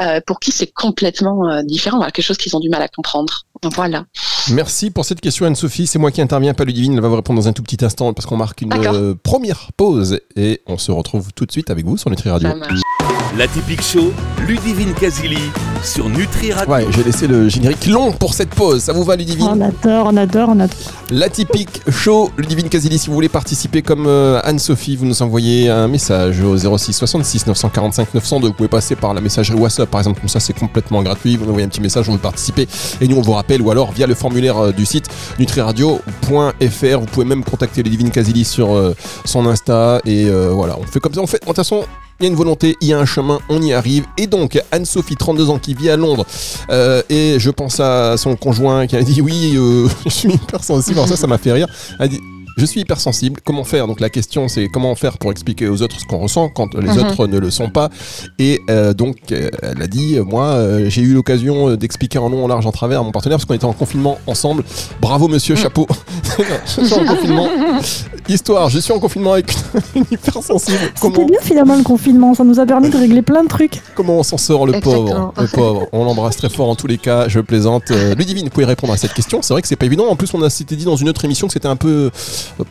Euh, 0.00 0.20
pour 0.26 0.40
qui 0.40 0.50
c'est 0.50 0.72
complètement 0.72 1.48
euh, 1.50 1.62
différent, 1.62 2.00
quelque 2.00 2.22
chose 2.22 2.38
qu'ils 2.38 2.56
ont 2.56 2.60
du 2.60 2.70
mal 2.70 2.82
à 2.82 2.88
comprendre. 2.88 3.46
Voilà. 3.62 4.06
Merci 4.50 4.90
pour 4.90 5.04
cette 5.04 5.20
question, 5.20 5.44
Anne-Sophie. 5.44 5.86
C'est 5.86 5.98
moi 5.98 6.10
qui 6.10 6.22
interviens, 6.22 6.54
pas 6.54 6.64
Ludivine. 6.64 6.94
Elle 6.94 7.00
va 7.00 7.08
vous 7.08 7.16
répondre 7.16 7.40
dans 7.40 7.48
un 7.48 7.52
tout 7.52 7.62
petit 7.62 7.84
instant 7.84 8.14
parce 8.14 8.24
qu'on 8.26 8.36
marque 8.36 8.62
une 8.62 8.72
euh, 8.72 9.14
première 9.22 9.70
pause 9.76 10.20
et 10.36 10.62
on 10.66 10.78
se 10.80 10.92
retrouve 10.92 11.32
tout 11.32 11.46
de 11.46 11.52
suite 11.52 11.70
avec 11.70 11.84
vous 11.84 11.96
sur 11.96 12.10
Nutri 12.10 12.30
Radio. 12.30 12.48
La 13.38 13.46
typique 13.46 13.80
show, 13.80 14.12
Ludivine 14.46 14.92
Casili 14.92 15.38
sur 15.84 16.08
Nutri 16.08 16.52
Radio. 16.52 16.74
Ouais, 16.74 16.84
j'ai 16.90 17.04
laissé 17.04 17.28
le 17.28 17.48
générique 17.48 17.86
long 17.86 18.10
pour 18.10 18.34
cette 18.34 18.50
pause. 18.50 18.82
Ça 18.82 18.92
vous 18.92 19.04
va, 19.04 19.14
Ludivine 19.14 19.46
On 19.48 19.60
adore, 19.60 20.08
on 20.12 20.16
adore, 20.16 20.48
on 20.48 20.58
adore. 20.58 20.76
La 21.10 21.28
typique 21.28 21.80
show, 21.88 22.30
Ludivine 22.36 22.68
Casili. 22.68 22.98
Si 22.98 23.06
vous 23.06 23.14
voulez 23.14 23.28
participer 23.28 23.82
comme 23.82 24.08
Anne-Sophie, 24.08 24.96
vous 24.96 25.06
nous 25.06 25.22
envoyez 25.22 25.70
un 25.70 25.86
message 25.86 26.40
au 26.40 26.56
06 26.56 26.92
66 26.92 27.46
945 27.46 28.14
902. 28.14 28.48
Vous 28.48 28.52
pouvez 28.52 28.68
passer 28.68 28.96
par 28.96 29.14
la 29.14 29.20
messagerie 29.20 29.58
WhatsApp, 29.58 29.88
par 29.88 30.00
exemple, 30.00 30.20
comme 30.20 30.28
ça, 30.28 30.40
c'est 30.40 30.58
complètement 30.58 31.00
gratuit. 31.02 31.36
Vous 31.36 31.44
nous 31.44 31.50
envoyez 31.50 31.66
un 31.66 31.70
petit 31.70 31.80
message, 31.80 32.08
on 32.08 32.14
veut 32.14 32.18
participer 32.18 32.66
et 33.00 33.06
nous 33.06 33.16
on 33.16 33.22
vous 33.22 33.32
rappelle 33.32 33.62
ou 33.62 33.70
alors 33.70 33.92
via 33.92 34.08
le 34.08 34.14
formulaire 34.14 34.58
euh, 34.58 34.72
du 34.72 34.84
site 34.84 35.06
nutriradio.fr. 35.38 37.00
Vous 37.00 37.06
pouvez 37.06 37.26
même 37.26 37.44
contacter 37.44 37.84
Ludivine 37.84 38.10
Casili 38.10 38.44
sur 38.44 38.74
euh, 38.74 38.94
son 39.24 39.46
Insta 39.46 40.00
et 40.04 40.26
euh, 40.28 40.50
voilà, 40.52 40.76
on 40.78 40.82
fait 40.82 40.98
comme 40.98 41.14
ça. 41.14 41.20
On 41.20 41.28
fait, 41.28 41.40
de 41.40 41.46
toute 41.46 41.54
façon, 41.54 41.84
il 42.20 42.24
y 42.24 42.26
a 42.26 42.30
une 42.30 42.36
volonté, 42.36 42.76
il 42.80 42.88
y 42.88 42.92
a 42.92 42.98
un 42.98 43.06
chemin, 43.06 43.40
on 43.48 43.62
y 43.62 43.72
arrive. 43.72 44.04
Et 44.18 44.26
donc, 44.26 44.60
Anne-Sophie, 44.70 45.16
32 45.16 45.50
ans, 45.50 45.58
qui 45.58 45.74
vit 45.74 45.90
à 45.90 45.96
Londres, 45.96 46.26
et 47.08 47.36
je 47.38 47.50
pense 47.50 47.80
à 47.80 48.16
son 48.16 48.36
conjoint 48.36 48.86
qui 48.86 48.96
a 48.96 49.02
dit 49.02 49.20
Oui, 49.20 49.52
je 50.04 50.10
suis 50.10 50.32
hyper 50.32 50.62
sensible. 50.62 50.98
Alors, 50.98 51.08
ça, 51.08 51.16
ça 51.16 51.26
m'a 51.26 51.38
fait 51.38 51.52
rire. 51.52 51.68
Elle 51.98 52.04
a 52.04 52.08
dit 52.08 52.20
je 52.56 52.64
suis 52.66 52.80
hypersensible. 52.80 53.40
Comment 53.44 53.64
faire? 53.64 53.86
Donc 53.86 54.00
la 54.00 54.10
question 54.10 54.48
c'est 54.48 54.68
comment 54.68 54.94
faire 54.94 55.18
pour 55.18 55.30
expliquer 55.30 55.68
aux 55.68 55.82
autres 55.82 56.00
ce 56.00 56.06
qu'on 56.06 56.18
ressent 56.18 56.48
quand 56.48 56.74
les 56.74 56.88
mhm. 56.88 56.98
autres 56.98 57.26
ne 57.26 57.38
le 57.38 57.50
sont 57.50 57.70
pas? 57.70 57.90
Et 58.38 58.60
euh, 58.70 58.92
donc 58.92 59.16
euh, 59.32 59.50
elle 59.62 59.82
a 59.82 59.86
dit, 59.86 60.18
moi 60.20 60.44
euh, 60.44 60.86
j'ai 60.88 61.02
eu 61.02 61.14
l'occasion 61.14 61.74
d'expliquer 61.76 62.18
en 62.18 62.28
long, 62.28 62.44
en 62.44 62.48
large, 62.48 62.66
en 62.66 62.72
travers 62.72 63.00
à 63.00 63.02
mon 63.02 63.12
partenaire 63.12 63.38
parce 63.38 63.46
qu'on 63.46 63.54
était 63.54 63.64
en 63.64 63.72
confinement 63.72 64.18
ensemble. 64.26 64.64
Bravo 65.00 65.28
monsieur, 65.28 65.54
mhm. 65.54 65.60
chapeau. 65.60 65.86
je 66.38 66.84
suis 66.84 66.94
en 66.94 67.04
confinement. 67.04 67.48
Histoire, 68.28 68.68
je 68.68 68.78
suis 68.78 68.92
en 68.92 69.00
confinement 69.00 69.32
avec 69.32 69.52
une 69.94 70.04
hypersensible. 70.10 70.78
C'était 70.94 71.24
bien 71.24 71.40
finalement 71.40 71.76
le 71.76 71.82
confinement, 71.82 72.34
ça 72.34 72.44
nous 72.44 72.60
a 72.60 72.66
permis 72.66 72.90
de 72.90 72.96
régler 72.96 73.22
plein 73.22 73.42
de 73.42 73.48
trucs. 73.48 73.80
Comment 73.94 74.18
on 74.18 74.22
s'en 74.22 74.38
sort 74.38 74.66
le 74.66 74.80
pauvre, 74.80 75.32
le 75.38 75.46
pauvre. 75.48 75.88
On 75.92 76.04
l'embrasse 76.04 76.36
très 76.36 76.48
fort 76.48 76.68
en 76.68 76.76
tous 76.76 76.86
les 76.86 76.98
cas. 76.98 77.28
Je 77.28 77.40
plaisante. 77.40 77.90
Ludivine, 77.90 78.44
vous 78.44 78.50
pouvez 78.50 78.66
répondre 78.66 78.92
à 78.92 78.96
cette 78.96 79.14
question. 79.14 79.42
C'est 79.42 79.52
vrai 79.52 79.62
que 79.62 79.68
c'est 79.68 79.76
pas 79.76 79.86
évident. 79.86 80.06
En 80.08 80.16
plus, 80.16 80.32
on 80.34 80.42
a 80.42 80.48
dit 80.48 80.84
dans 80.84 80.96
une 80.96 81.08
autre 81.08 81.24
émission 81.24 81.46
que 81.46 81.52
c'était 81.52 81.68
un 81.68 81.76
peu 81.76 82.10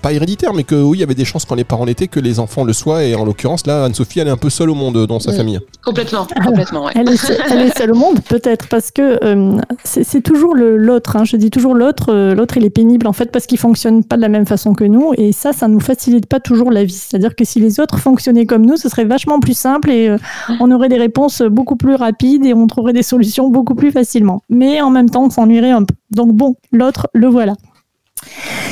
pas 0.01 0.13
héréditaire, 0.13 0.53
mais 0.53 0.63
que 0.63 0.75
oui, 0.75 0.97
il 0.97 1.01
y 1.01 1.03
avait 1.03 1.15
des 1.15 1.25
chances 1.25 1.45
quand 1.45 1.55
les 1.55 1.63
parents 1.63 1.85
l'étaient 1.85 2.07
que 2.07 2.19
les 2.19 2.39
enfants 2.39 2.63
le 2.63 2.73
soient. 2.73 3.03
Et 3.03 3.15
en 3.15 3.25
l'occurrence, 3.25 3.65
là, 3.67 3.85
Anne-Sophie, 3.85 4.19
elle 4.19 4.27
est 4.27 4.31
un 4.31 4.37
peu 4.37 4.49
seule 4.49 4.69
au 4.69 4.75
monde 4.75 5.05
dans 5.05 5.19
sa 5.19 5.33
famille. 5.33 5.59
Complètement, 5.83 6.27
complètement. 6.43 6.85
Ouais. 6.85 6.91
Elle, 6.95 7.09
est 7.09 7.77
seule, 7.77 7.91
au 7.91 7.95
monde, 7.95 8.19
peut-être, 8.21 8.67
parce 8.67 8.91
que 8.91 9.23
euh, 9.23 9.59
c'est 9.83 10.21
toujours 10.21 10.55
l'autre. 10.55 11.15
Hein. 11.15 11.23
je 11.23 11.35
dis 11.35 11.49
toujours 11.49 11.75
l'autre. 11.75 12.07
Euh, 12.09 12.35
l'autre, 12.35 12.57
il 12.57 12.65
est 12.65 12.69
pénible 12.69 13.07
en 13.07 13.13
fait 13.13 13.31
parce 13.31 13.45
qu'il 13.45 13.57
fonctionne 13.57 14.03
pas 14.03 14.17
de 14.17 14.21
la 14.21 14.29
même 14.29 14.45
façon 14.45 14.73
que 14.73 14.83
nous, 14.83 15.13
et 15.17 15.31
ça, 15.31 15.53
ça 15.53 15.67
nous 15.67 15.79
facilite 15.79 16.25
pas 16.25 16.39
toujours 16.39 16.71
la 16.71 16.83
vie. 16.83 16.93
C'est-à-dire 16.93 17.35
que 17.35 17.45
si 17.45 17.59
les 17.59 17.79
autres 17.79 17.99
fonctionnaient 17.99 18.45
comme 18.45 18.65
nous, 18.65 18.77
ce 18.77 18.89
serait 18.89 19.05
vachement 19.05 19.39
plus 19.39 19.57
simple 19.57 19.89
et 19.89 20.09
euh, 20.09 20.17
on 20.59 20.71
aurait 20.71 20.89
des 20.89 20.97
réponses 20.97 21.41
beaucoup 21.41 21.75
plus 21.75 21.95
rapides 21.95 22.45
et 22.45 22.53
on 22.53 22.67
trouverait 22.67 22.93
des 22.93 23.03
solutions 23.03 23.49
beaucoup 23.49 23.75
plus 23.75 23.91
facilement. 23.91 24.41
Mais 24.49 24.81
en 24.81 24.89
même 24.89 25.09
temps, 25.09 25.25
on 25.25 25.29
s'ennuierait 25.29 25.71
un 25.71 25.83
peu. 25.83 25.95
Donc 26.11 26.33
bon, 26.33 26.55
l'autre, 26.71 27.07
le 27.13 27.27
voilà. 27.27 27.53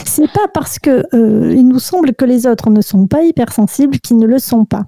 C'est 0.05 0.31
pas 0.31 0.47
parce 0.53 0.79
que 0.79 1.03
euh, 1.13 1.53
il 1.55 1.67
nous 1.67 1.79
semble 1.79 2.13
que 2.13 2.25
les 2.25 2.47
autres 2.47 2.69
ne 2.69 2.81
sont 2.81 3.07
pas 3.07 3.23
hypersensibles 3.23 3.99
qu'ils 3.99 4.17
ne 4.17 4.25
le 4.25 4.39
sont 4.39 4.65
pas. 4.65 4.85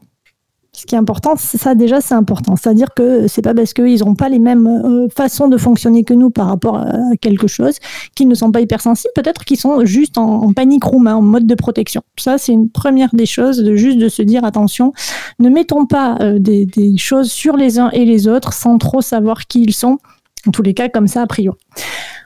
Ce 0.72 0.86
qui 0.86 0.94
est 0.94 0.98
important, 1.00 1.36
ça 1.36 1.74
déjà 1.74 2.00
c'est 2.00 2.14
important. 2.14 2.56
C'est-à-dire 2.56 2.94
que 2.96 3.28
c'est 3.28 3.42
pas 3.42 3.54
parce 3.54 3.74
qu'ils 3.74 4.00
n'ont 4.00 4.16
pas 4.16 4.30
les 4.30 4.40
mêmes 4.40 4.68
euh, 4.68 5.08
façons 5.16 5.48
de 5.48 5.58
fonctionner 5.58 6.04
que 6.04 6.14
nous 6.14 6.30
par 6.30 6.48
rapport 6.48 6.78
à 6.78 6.94
quelque 7.20 7.48
chose 7.48 7.76
qu'ils 8.16 8.28
ne 8.28 8.36
sont 8.36 8.52
pas 8.52 8.62
hypersensibles. 8.62 9.12
Peut-être 9.16 9.46
qu'ils 9.46 9.60
sont 9.60 9.84
juste 9.84 10.18
en, 10.18 10.54
panique 10.54 10.84
room, 10.84 11.08
hein, 11.08 11.16
en 11.16 11.22
mode 11.22 11.48
de 11.48 11.56
protection. 11.56 12.02
Ça 12.18 12.38
c'est 12.38 12.54
une 12.54 12.70
première 12.70 13.10
des 13.14 13.26
choses, 13.26 13.74
juste 13.74 13.98
de 13.98 14.10
se 14.10 14.22
dire 14.22 14.46
attention, 14.46 14.94
ne 15.40 15.50
mettons 15.50 15.86
pas 15.86 16.18
euh, 16.22 16.38
des 16.40 16.68
choses 16.98 17.32
sur 17.32 17.58
les 17.58 17.80
uns 17.80 17.90
et 17.90 18.06
les 18.06 18.28
autres 18.28 18.54
sans 18.54 18.78
trop 18.78 19.02
savoir 19.02 19.48
qui 19.48 19.64
ils 19.64 19.74
sont. 19.74 19.98
En 20.48 20.52
tous 20.52 20.62
les 20.62 20.74
cas, 20.74 20.88
comme 20.88 21.08
ça 21.08 21.24
a 21.24 21.28
priori. 21.28 21.58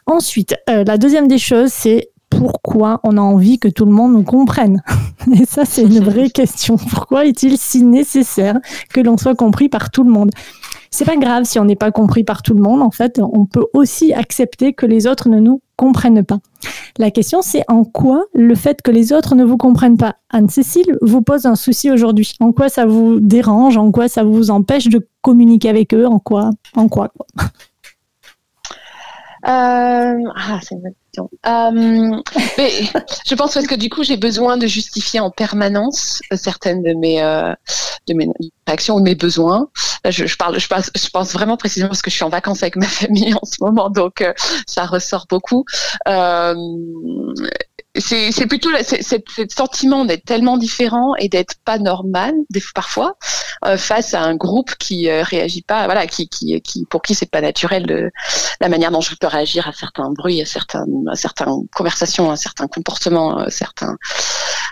Ensuite, 0.05 0.55
la 0.67 0.97
deuxième 0.97 1.27
des 1.27 1.39
choses, 1.39 1.71
c'est 1.71 2.09
pourquoi 2.43 2.99
on 3.03 3.15
a 3.15 3.21
envie 3.21 3.57
que 3.57 3.69
tout 3.69 3.85
le 3.85 3.93
monde 3.93 4.11
nous 4.11 4.23
comprenne. 4.23 4.83
Et 5.39 5.45
ça, 5.45 5.63
c'est 5.63 5.83
une 5.83 5.99
vraie 6.03 6.29
question. 6.29 6.75
Pourquoi 6.75 7.25
est-il 7.25 7.57
si 7.57 7.85
nécessaire 7.85 8.59
que 8.93 8.99
l'on 8.99 9.15
soit 9.15 9.33
compris 9.33 9.69
par 9.69 9.91
tout 9.91 10.03
le 10.03 10.11
monde? 10.11 10.29
C'est 10.91 11.05
pas 11.05 11.15
grave 11.15 11.45
si 11.45 11.57
on 11.57 11.63
n'est 11.63 11.77
pas 11.77 11.91
compris 11.91 12.25
par 12.25 12.41
tout 12.41 12.53
le 12.53 12.61
monde. 12.61 12.81
En 12.81 12.91
fait, 12.91 13.21
on 13.23 13.45
peut 13.45 13.65
aussi 13.73 14.13
accepter 14.13 14.73
que 14.73 14.85
les 14.85 15.07
autres 15.07 15.29
ne 15.29 15.39
nous 15.39 15.61
comprennent 15.77 16.25
pas. 16.25 16.39
La 16.97 17.11
question, 17.11 17.41
c'est 17.41 17.63
en 17.69 17.85
quoi 17.85 18.25
le 18.33 18.55
fait 18.55 18.81
que 18.81 18.91
les 18.91 19.13
autres 19.13 19.35
ne 19.35 19.45
vous 19.45 19.57
comprennent 19.57 19.97
pas, 19.97 20.17
Anne-Cécile, 20.29 20.97
vous 21.01 21.21
pose 21.21 21.45
un 21.45 21.55
souci 21.55 21.91
aujourd'hui. 21.91 22.35
En 22.41 22.51
quoi 22.51 22.67
ça 22.67 22.85
vous 22.85 23.21
dérange? 23.21 23.77
En 23.77 23.89
quoi 23.91 24.09
ça 24.09 24.25
vous 24.25 24.51
empêche 24.51 24.89
de 24.89 25.07
communiquer 25.21 25.69
avec 25.69 25.93
eux? 25.93 26.07
En 26.07 26.19
quoi? 26.19 26.49
En 26.75 26.89
quoi, 26.89 27.09
quoi? 27.17 27.47
Ah, 29.43 30.59
c'est 30.61 30.75
une 30.75 30.81
bonne 30.81 30.93
question. 30.93 31.29
Euh, 31.45 32.21
mais 32.57 32.71
je 33.27 33.35
pense 33.35 33.53
parce 33.53 33.67
que 33.67 33.75
du 33.75 33.89
coup, 33.89 34.03
j'ai 34.03 34.17
besoin 34.17 34.57
de 34.57 34.67
justifier 34.67 35.19
en 35.19 35.29
permanence 35.31 36.21
certaines 36.33 36.81
de 36.81 36.93
mes 36.93 37.21
euh, 37.21 37.53
de 38.07 38.13
mes 38.13 38.27
réactions 38.67 38.95
ou 38.95 38.99
de 38.99 39.05
mes 39.05 39.15
besoins. 39.15 39.69
je, 40.05 40.25
je, 40.25 40.37
parle, 40.37 40.59
je 40.59 40.67
pense, 40.67 40.91
je 40.95 41.09
pense 41.09 41.33
vraiment 41.33 41.57
précisément 41.57 41.89
parce 41.89 42.01
que 42.01 42.09
je 42.09 42.15
suis 42.15 42.23
en 42.23 42.29
vacances 42.29 42.63
avec 42.63 42.75
ma 42.75 42.85
famille 42.87 43.33
en 43.33 43.45
ce 43.45 43.57
moment, 43.61 43.89
donc 43.89 44.21
euh, 44.21 44.33
ça 44.67 44.85
ressort 44.85 45.25
beaucoup. 45.29 45.65
C'est 47.95 48.47
plutôt 48.47 48.69
ce 48.81 49.45
sentiment 49.49 50.03
d'être 50.03 50.25
tellement 50.25 50.57
différent 50.57 51.13
et 51.19 51.29
d'être 51.29 51.55
pas 51.63 51.77
normal 51.77 52.33
parfois 52.73 53.17
euh, 53.65 53.77
face 53.77 54.15
à 54.15 54.21
un 54.21 54.35
groupe 54.35 54.73
qui 54.79 55.09
euh, 55.09 55.21
réagit 55.21 55.61
pas 55.61 55.85
voilà 55.85 56.07
qui 56.07 56.27
qui, 56.27 56.59
qui 56.61 56.85
pour 56.85 57.03
qui 57.03 57.13
c'est 57.13 57.29
pas 57.29 57.41
naturel 57.41 57.85
de, 57.85 58.09
la 58.59 58.69
manière 58.69 58.89
dont 58.89 59.01
je 59.01 59.15
peux 59.15 59.27
réagir 59.27 59.67
à 59.67 59.73
certains 59.73 60.09
bruits 60.09 60.41
à 60.41 60.45
certaines 60.45 61.07
à 61.11 61.15
certaines 61.15 61.67
conversations 61.75 62.31
à 62.31 62.35
certains 62.35 62.67
comportements 62.67 63.37
à 63.37 63.51
certains 63.51 63.95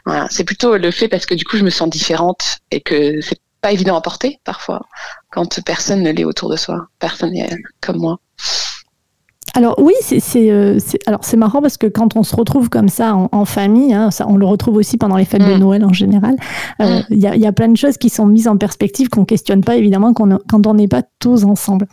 voilà. 0.05 0.27
C'est 0.31 0.43
plutôt 0.43 0.77
le 0.77 0.89
fait 0.89 1.07
parce 1.07 1.27
que 1.27 1.35
du 1.35 1.45
coup 1.45 1.57
je 1.57 1.63
me 1.63 1.69
sens 1.69 1.89
différente 1.89 2.57
et 2.71 2.81
que 2.81 3.21
c'est 3.21 3.39
pas 3.61 3.71
évident 3.71 3.95
à 3.95 4.01
porter 4.01 4.39
parfois 4.43 4.87
quand 5.31 5.63
personne 5.63 6.01
ne 6.01 6.11
l'est 6.11 6.23
autour 6.23 6.49
de 6.49 6.55
soi 6.55 6.87
personne 6.97 7.33
n'est 7.33 7.55
comme 7.81 7.97
moi 7.97 8.19
alors 9.53 9.75
oui, 9.79 9.93
euh, 10.11 10.77
c'est 10.79 10.99
alors 11.07 11.21
c'est 11.23 11.37
marrant 11.37 11.61
parce 11.61 11.77
que 11.77 11.87
quand 11.87 12.15
on 12.15 12.23
se 12.23 12.35
retrouve 12.35 12.69
comme 12.69 12.87
ça 12.87 13.15
en, 13.15 13.45
famille, 13.45 13.93
hein, 13.93 14.11
ça, 14.11 14.25
on 14.27 14.37
le 14.37 14.45
retrouve 14.45 14.75
aussi 14.75 14.97
pendant 14.97 15.17
les 15.17 15.25
fêtes 15.25 15.41
de 15.41 15.55
mm. 15.55 15.59
Noël 15.59 15.83
en 15.83 15.91
général. 15.91 16.35
Euh, 16.79 16.99
mm. 16.99 17.03
Il 17.09 17.19
y, 17.19 17.27
a, 17.27 17.35
y, 17.35 17.45
a, 17.45 17.51
plein 17.51 17.67
de 17.67 17.75
choses 17.75 17.97
qui 17.97 18.09
sont 18.09 18.25
mises 18.25 18.47
en 18.47 18.57
perspective 18.57 19.09
qu'on 19.09 19.25
questionne 19.25 19.63
pas 19.63 19.75
évidemment 19.75 20.13
quand 20.13 20.31
on, 20.31 20.39
quand 20.49 20.67
on 20.67 20.73
n'est 20.73 20.87
pas 20.87 21.03
tous 21.19 21.43
ensemble. 21.43 21.87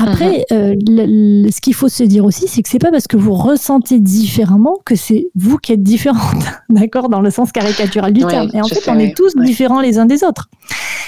Après, 0.00 0.44
mm-hmm. 0.50 1.46
euh, 1.46 1.50
ce 1.50 1.60
qu'il 1.60 1.74
faut 1.74 1.88
se 1.88 2.04
dire 2.04 2.24
aussi, 2.24 2.46
c'est 2.46 2.62
que 2.62 2.68
c'est 2.68 2.78
pas 2.78 2.92
parce 2.92 3.08
que 3.08 3.16
vous 3.16 3.34
ressentez 3.34 3.98
différemment 3.98 4.78
que 4.84 4.94
c'est 4.94 5.30
vous 5.34 5.58
qui 5.58 5.72
êtes 5.72 5.82
différente, 5.82 6.44
d'accord, 6.68 7.08
dans 7.08 7.20
le 7.20 7.30
sens 7.30 7.50
caricatural 7.50 8.12
du 8.12 8.24
terme. 8.24 8.50
Et 8.54 8.60
en 8.60 8.68
fait, 8.68 8.88
on 8.88 8.98
est 8.98 9.16
tous 9.16 9.34
différents 9.36 9.80
les 9.80 9.98
uns 9.98 10.06
des 10.06 10.22
autres. 10.22 10.48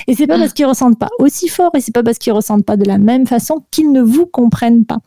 Et 0.09 0.14
c'est 0.14 0.26
pas 0.26 0.37
mm. 0.37 0.40
parce 0.40 0.52
qu'ils 0.52 0.66
ressentent 0.66 0.99
pas 0.99 1.11
aussi 1.21 1.49
fort 1.49 1.71
et 1.75 1.80
c'est 1.80 1.94
pas 1.94 2.02
parce 2.02 2.18
qu'ils 2.18 2.32
ressentent 2.32 2.64
pas 2.64 2.76
de 2.76 2.85
la 2.85 2.99
même 2.99 3.26
façon 3.26 3.64
qu'ils 3.71 3.92
ne 3.92 4.02
vous 4.02 4.26
comprennent 4.26 4.85
pas. 4.85 4.99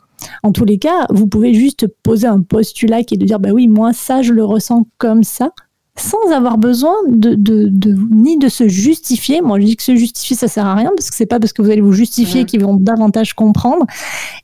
En 0.42 0.52
tous 0.52 0.64
les 0.64 0.78
cas, 0.78 1.06
vous 1.10 1.26
pouvez 1.26 1.54
juste 1.54 1.86
poser 2.02 2.26
un 2.26 2.40
postulat 2.40 3.02
qui 3.04 3.14
est 3.14 3.18
de 3.18 3.26
dire, 3.26 3.40
bah 3.40 3.50
oui, 3.52 3.68
moi, 3.68 3.92
ça, 3.92 4.22
je 4.22 4.32
le 4.32 4.44
ressens 4.44 4.86
comme 4.98 5.24
ça. 5.24 5.50
sans 5.98 6.30
avoir 6.30 6.58
besoin 6.58 6.94
de, 7.08 7.34
de, 7.34 7.68
de, 7.70 7.96
ni 8.10 8.36
de 8.38 8.48
se 8.48 8.68
justifier. 8.68 9.40
Moi, 9.40 9.58
je 9.60 9.64
dis 9.64 9.76
que 9.76 9.82
se 9.82 9.96
justifier, 9.96 10.36
ça 10.36 10.46
sert 10.46 10.66
à 10.66 10.74
rien 10.74 10.90
parce 10.96 11.08
que 11.10 11.16
c'est 11.16 11.26
pas 11.26 11.40
parce 11.40 11.52
que 11.54 11.62
vous 11.62 11.70
allez 11.70 11.80
vous 11.80 11.92
justifier 11.92 12.44
qu'ils 12.44 12.62
vont 12.62 12.74
davantage 12.74 13.32
comprendre. 13.34 13.86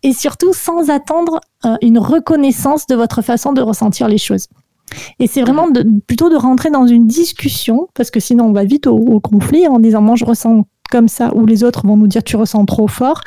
Et 0.02 0.14
surtout, 0.14 0.54
sans 0.54 0.88
attendre 0.88 1.40
euh, 1.66 1.76
une 1.82 1.98
reconnaissance 1.98 2.86
de 2.86 2.94
votre 2.94 3.20
façon 3.20 3.52
de 3.52 3.60
ressentir 3.60 4.08
les 4.08 4.18
choses. 4.18 4.46
Et 5.18 5.26
c'est 5.26 5.42
vraiment 5.42 5.68
de, 5.70 5.84
plutôt 6.06 6.30
de 6.30 6.36
rentrer 6.36 6.70
dans 6.70 6.86
une 6.86 7.06
discussion, 7.06 7.88
parce 7.94 8.10
que 8.10 8.20
sinon 8.20 8.46
on 8.46 8.52
va 8.52 8.64
vite 8.64 8.86
au, 8.86 8.96
au 8.96 9.20
conflit 9.20 9.66
en 9.66 9.78
disant 9.78 10.02
moi 10.02 10.16
je 10.16 10.24
ressens 10.24 10.64
comme 10.92 11.08
ça, 11.08 11.34
où 11.34 11.46
les 11.46 11.64
autres 11.64 11.86
vont 11.86 11.96
nous 11.96 12.06
dire 12.06 12.22
tu 12.22 12.36
ressens 12.36 12.66
trop 12.66 12.86
fort, 12.86 13.22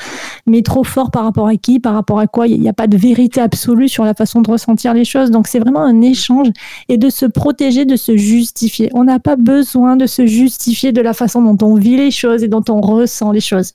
mais 0.45 0.61
trop 0.61 0.83
fort 0.83 1.09
par 1.09 1.23
rapport 1.23 1.47
à 1.47 1.57
qui, 1.57 1.79
par 1.79 1.95
rapport 1.95 2.19
à 2.19 2.27
quoi? 2.27 2.47
Il 2.47 2.61
n'y 2.61 2.69
a 2.69 2.73
pas 2.73 2.85
de 2.85 2.95
vérité 2.95 3.41
absolue 3.41 3.89
sur 3.89 4.05
la 4.05 4.13
façon 4.13 4.41
de 4.41 4.51
ressentir 4.51 4.93
les 4.93 5.03
choses. 5.03 5.31
Donc 5.31 5.47
c'est 5.47 5.57
vraiment 5.57 5.81
un 5.81 6.01
échange 6.01 6.49
et 6.89 6.99
de 6.99 7.09
se 7.09 7.25
protéger, 7.25 7.85
de 7.85 7.95
se 7.95 8.15
justifier. 8.15 8.91
On 8.93 9.03
n'a 9.03 9.19
pas 9.19 9.35
besoin 9.35 9.97
de 9.97 10.05
se 10.05 10.27
justifier 10.27 10.91
de 10.91 11.01
la 11.01 11.13
façon 11.13 11.41
dont 11.41 11.65
on 11.65 11.73
vit 11.73 11.97
les 11.97 12.11
choses 12.11 12.43
et 12.43 12.47
dont 12.47 12.63
on 12.69 12.81
ressent 12.81 13.31
les 13.31 13.41
choses. 13.41 13.73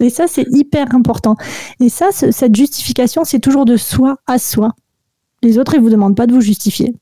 Et 0.00 0.08
ça, 0.08 0.26
c'est 0.26 0.46
hyper 0.50 0.94
important. 0.94 1.36
Et 1.80 1.90
ça, 1.90 2.06
cette 2.12 2.56
justification, 2.56 3.24
c'est 3.24 3.40
toujours 3.40 3.66
de 3.66 3.76
soi 3.76 4.16
à 4.26 4.38
soi. 4.38 4.72
Les 5.42 5.58
autres, 5.58 5.74
ils 5.74 5.80
vous 5.80 5.90
demandent 5.90 6.16
pas 6.16 6.26
de 6.26 6.32
vous 6.32 6.40
justifier. 6.40 6.94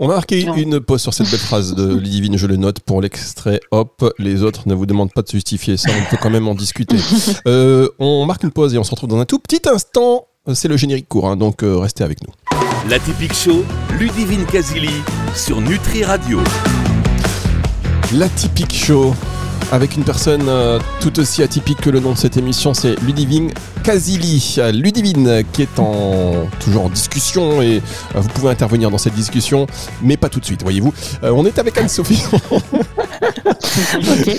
On 0.00 0.08
va 0.08 0.14
marquer 0.14 0.40
une 0.40 0.80
pause 0.80 1.00
sur 1.00 1.14
cette 1.14 1.30
belle 1.30 1.40
phrase 1.40 1.74
de 1.74 1.94
Lidivine, 1.98 2.36
je 2.36 2.46
le 2.46 2.56
note 2.56 2.80
pour 2.80 3.00
l'extrait. 3.00 3.60
Hop, 3.70 4.12
les 4.18 4.42
autres 4.42 4.62
ne 4.66 4.74
vous 4.74 4.86
demandent 4.86 5.12
pas 5.12 5.22
de 5.22 5.28
justifier 5.28 5.76
ça, 5.76 5.90
on 5.90 6.10
peut 6.10 6.18
quand 6.20 6.30
même 6.30 6.48
en 6.48 6.54
discuter. 6.54 6.96
Euh, 7.46 7.88
on 7.98 8.24
marque 8.24 8.44
une 8.44 8.50
pause 8.50 8.74
et 8.74 8.78
on 8.78 8.84
se 8.84 8.90
retrouve 8.90 9.08
dans 9.08 9.18
un 9.18 9.24
tout 9.24 9.38
petit 9.38 9.62
instant. 9.68 10.26
C'est 10.54 10.68
le 10.68 10.76
générique 10.76 11.08
court, 11.08 11.28
hein, 11.28 11.36
donc 11.36 11.62
euh, 11.62 11.76
restez 11.76 12.04
avec 12.04 12.18
nous. 12.22 12.32
La 12.88 12.98
typique 12.98 13.34
show, 13.34 13.64
Ludivine 13.98 14.44
Casili 14.44 14.90
sur 15.34 15.60
Nutri 15.60 16.04
Radio. 16.04 16.40
La 18.14 18.28
typique 18.28 18.74
show 18.74 19.14
avec 19.72 19.96
une 19.96 20.04
personne 20.04 20.48
euh, 20.48 20.78
tout 21.00 21.18
aussi 21.18 21.42
atypique 21.42 21.80
que 21.80 21.88
le 21.88 21.98
nom 21.98 22.12
de 22.12 22.18
cette 22.18 22.36
émission, 22.36 22.74
c'est 22.74 22.94
Ludivine 23.00 23.50
Kazili. 23.82 24.58
Ludivine 24.70 25.42
qui 25.50 25.62
est 25.62 25.78
en, 25.78 26.46
toujours 26.60 26.84
en 26.84 26.88
discussion 26.90 27.62
et 27.62 27.78
euh, 28.14 28.20
vous 28.20 28.28
pouvez 28.28 28.50
intervenir 28.50 28.90
dans 28.90 28.98
cette 28.98 29.14
discussion, 29.14 29.66
mais 30.02 30.18
pas 30.18 30.28
tout 30.28 30.40
de 30.40 30.44
suite, 30.44 30.62
voyez-vous. 30.62 30.92
Euh, 31.24 31.32
on 31.34 31.46
est 31.46 31.58
avec 31.58 31.78
Anne-Sophie. 31.78 32.22
ok. 33.22 34.36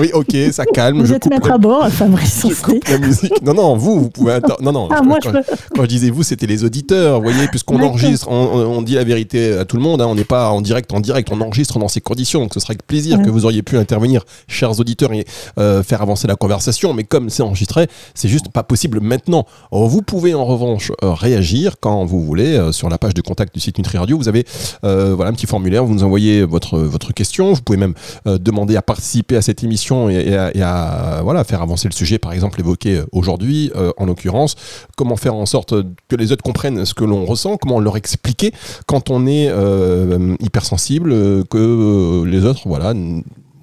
Oui, 0.00 0.10
ok, 0.12 0.36
ça 0.52 0.64
calme. 0.66 1.00
Vous 1.02 1.12
êtes 1.12 1.26
maître 1.26 1.50
à 1.50 1.58
bord, 1.58 1.88
Fabrice. 1.88 2.46
Je 2.48 2.62
coupe 2.62 2.84
la 2.88 2.98
musique. 2.98 3.42
Non, 3.42 3.54
non, 3.54 3.76
vous, 3.76 4.00
vous 4.00 4.10
pouvez. 4.10 4.38
Non, 4.60 4.72
non. 4.72 4.88
Ah, 4.90 5.02
moi, 5.02 5.18
quand, 5.22 5.30
je 5.30 5.38
peux... 5.38 5.44
quand 5.74 5.82
je 5.82 5.88
disais 5.88 6.10
vous, 6.10 6.22
c'était 6.22 6.46
les 6.46 6.64
auditeurs. 6.64 7.18
Vous 7.20 7.30
voyez, 7.30 7.48
puisqu'on 7.48 7.80
enregistre, 7.82 8.28
on, 8.30 8.34
on 8.34 8.82
dit 8.82 8.94
la 8.94 9.04
vérité 9.04 9.52
à 9.58 9.64
tout 9.64 9.76
le 9.76 9.82
monde. 9.82 10.00
hein, 10.00 10.06
on 10.08 10.14
n'est 10.14 10.24
pas 10.24 10.50
en 10.50 10.60
direct, 10.60 10.92
en 10.92 11.00
direct. 11.00 11.28
On 11.32 11.40
enregistre 11.40 11.78
dans 11.78 11.88
ces 11.88 12.00
conditions. 12.00 12.40
Donc, 12.40 12.54
ce 12.54 12.60
serait 12.60 12.72
avec 12.72 12.86
plaisir 12.86 13.18
Ouais. 13.18 13.24
que 13.24 13.30
vous 13.30 13.44
auriez 13.44 13.62
pu 13.62 13.76
intervenir, 13.78 14.24
chers 14.48 14.80
auditeurs, 14.80 15.12
et 15.12 15.24
euh, 15.58 15.82
faire 15.82 16.02
avancer 16.02 16.26
la 16.26 16.34
conversation. 16.36 16.94
Mais 16.94 17.04
comme 17.04 17.30
c'est 17.30 17.42
enregistré, 17.42 17.86
c'est 18.14 18.28
juste 18.28 18.48
pas 18.48 18.62
possible 18.62 19.00
maintenant. 19.00 19.46
Alors, 19.70 19.86
vous 19.88 20.02
pouvez 20.02 20.34
en 20.34 20.44
revanche 20.44 20.90
euh, 21.02 21.12
réagir 21.12 21.76
quand 21.80 22.04
vous 22.04 22.24
voulez 22.24 22.54
euh, 22.56 22.72
sur 22.72 22.88
la 22.88 22.98
page 22.98 23.14
de 23.14 23.20
contact 23.20 23.54
du 23.54 23.60
site 23.60 23.78
Nutri 23.78 23.98
Radio. 23.98 24.16
Vous 24.18 24.28
avez 24.28 24.44
voilà 24.82 25.26
un 25.30 25.32
petit 25.32 25.46
formulaire. 25.46 25.84
Vous 25.84 25.94
nous 25.94 26.02
envoyez 26.04 26.44
votre 26.44 26.78
votre 26.78 27.12
question. 27.12 27.52
Vous 27.52 27.62
pouvez 27.62 27.78
même 27.78 27.94
demander 28.26 28.76
à 28.76 28.82
participer 28.82 29.36
à 29.36 29.42
cette 29.42 29.62
émission 29.62 30.08
et, 30.08 30.36
à, 30.36 30.56
et 30.56 30.62
à, 30.62 31.20
voilà 31.22 31.44
faire 31.44 31.62
avancer 31.62 31.88
le 31.88 31.94
sujet, 31.94 32.18
par 32.18 32.32
exemple 32.32 32.60
évoqué 32.60 32.96
euh, 32.96 33.06
aujourd'hui, 33.12 33.70
euh, 33.76 33.92
en 33.96 34.06
l'occurrence. 34.06 34.56
Comment 34.96 35.16
faire 35.16 35.34
en 35.34 35.46
sorte 35.46 35.74
que 36.08 36.16
les 36.16 36.32
autres 36.32 36.42
comprennent 36.42 36.84
ce 36.84 36.94
que 36.94 37.04
l'on 37.04 37.24
ressent, 37.24 37.56
comment 37.56 37.80
leur 37.80 37.96
expliquer 37.96 38.52
quand 38.86 39.10
on 39.10 39.26
est 39.26 39.48
euh, 39.48 40.36
hypersensible, 40.40 41.12
euh, 41.12 41.44
que 41.44 41.58
euh, 41.58 42.24
les 42.24 42.44
autres, 42.44 42.62
voilà, 42.66 42.94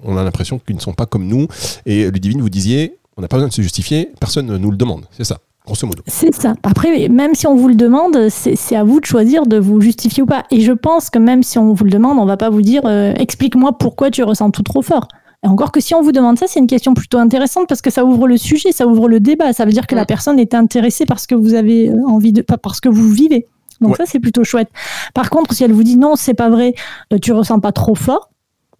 on 0.03 0.18
a 0.18 0.24
l'impression 0.24 0.60
qu'ils 0.60 0.75
ne 0.75 0.82
sont 0.82 0.94
pas 0.94 1.06
comme 1.06 1.27
nous. 1.27 1.48
Et 1.86 2.10
Ludivine, 2.10 2.41
vous 2.41 2.50
disiez, 2.50 2.98
on 3.18 3.22
n'a 3.22 3.27
pas 3.27 3.38
besoin 3.38 3.50
de 3.50 3.53
se 3.53 3.62
justifier, 3.62 4.12
personne 4.20 4.48
ne 4.48 4.58
nous 4.58 4.72
le 4.72 4.77
demande. 4.77 5.06
C'est 5.12 5.24
ça, 5.24 5.39
grosso 5.72 5.88
modo. 5.88 6.04
C'est 6.08 6.34
ça. 6.34 6.54
Après, 6.63 7.08
même 7.10 7.34
si 7.36 7.48
on 7.48 7.56
vous 7.56 7.68
le 7.68 7.75
demande, 7.75 8.30
c'est 8.30 8.75
à 8.75 8.84
vous 8.84 9.00
de 9.00 9.06
choisir 9.06 9.46
de 9.46 9.58
vous 9.58 9.80
justifier 9.82 10.24
ou 10.24 10.25
pas. 10.25 10.44
Et 10.51 10.62
je 10.62 10.72
pense 10.74 11.10
que 11.10 11.20
même 11.20 11.44
si 11.44 11.58
on 11.58 11.74
vous 11.74 11.84
le 11.84 11.90
demande, 11.92 12.18
on 12.20 12.25
va 12.25 12.38
pas 12.38 12.50
vous 12.50 12.62
dire 12.62 12.82
euh, 12.86 13.13
explique-moi 13.16 13.78
pourquoi 13.78 14.12
tu 14.12 14.24
ressens 14.24 14.51
tout 14.51 14.63
trop 14.63 14.82
fort. 14.82 15.08
Et 15.44 15.48
encore 15.48 15.72
que 15.72 15.80
si 15.80 15.96
on 15.96 16.01
vous 16.04 16.12
demande 16.12 16.38
ça, 16.38 16.46
c'est 16.48 16.60
une 16.60 16.68
question 16.68 16.94
plutôt 16.94 17.18
intéressante 17.18 17.68
parce 17.68 17.82
que 17.82 17.90
ça 17.90 18.06
ouvre 18.06 18.28
le 18.28 18.38
sujet, 18.38 18.72
ça 18.72 18.86
ouvre 18.86 19.08
le 19.08 19.20
débat. 19.20 19.54
Ça 19.54 19.66
veut 19.66 19.72
dire 19.72 19.88
que 19.88 19.96
la 19.96 20.06
personne 20.06 20.38
est 20.40 20.54
intéressée 20.54 21.06
par 21.06 21.20
ce 21.20 21.28
que 21.28 21.36
vous 21.36 21.54
avez 21.56 21.90
euh, 21.90 21.96
envie 22.08 22.32
de, 22.34 22.42
pas 22.42 22.58
parce 22.58 22.80
que 22.80 22.90
vous 22.90 23.10
vivez. 23.10 23.48
Donc 23.80 23.92
Ouais. 23.92 23.98
ça, 23.98 24.04
c'est 24.06 24.20
plutôt 24.20 24.44
chouette. 24.44 24.70
Par 25.16 25.30
contre, 25.32 25.54
si 25.56 25.63
elle 25.63 25.72
vous 25.74 25.84
dit 25.84 25.98
non, 25.98 26.16
c'est 26.16 26.36
pas 26.36 26.50
vrai, 26.50 26.75
euh, 27.12 27.18
tu 27.20 27.32
ressens 27.32 27.60
pas 27.60 27.72
trop 27.72 27.96
fort, 27.96 28.30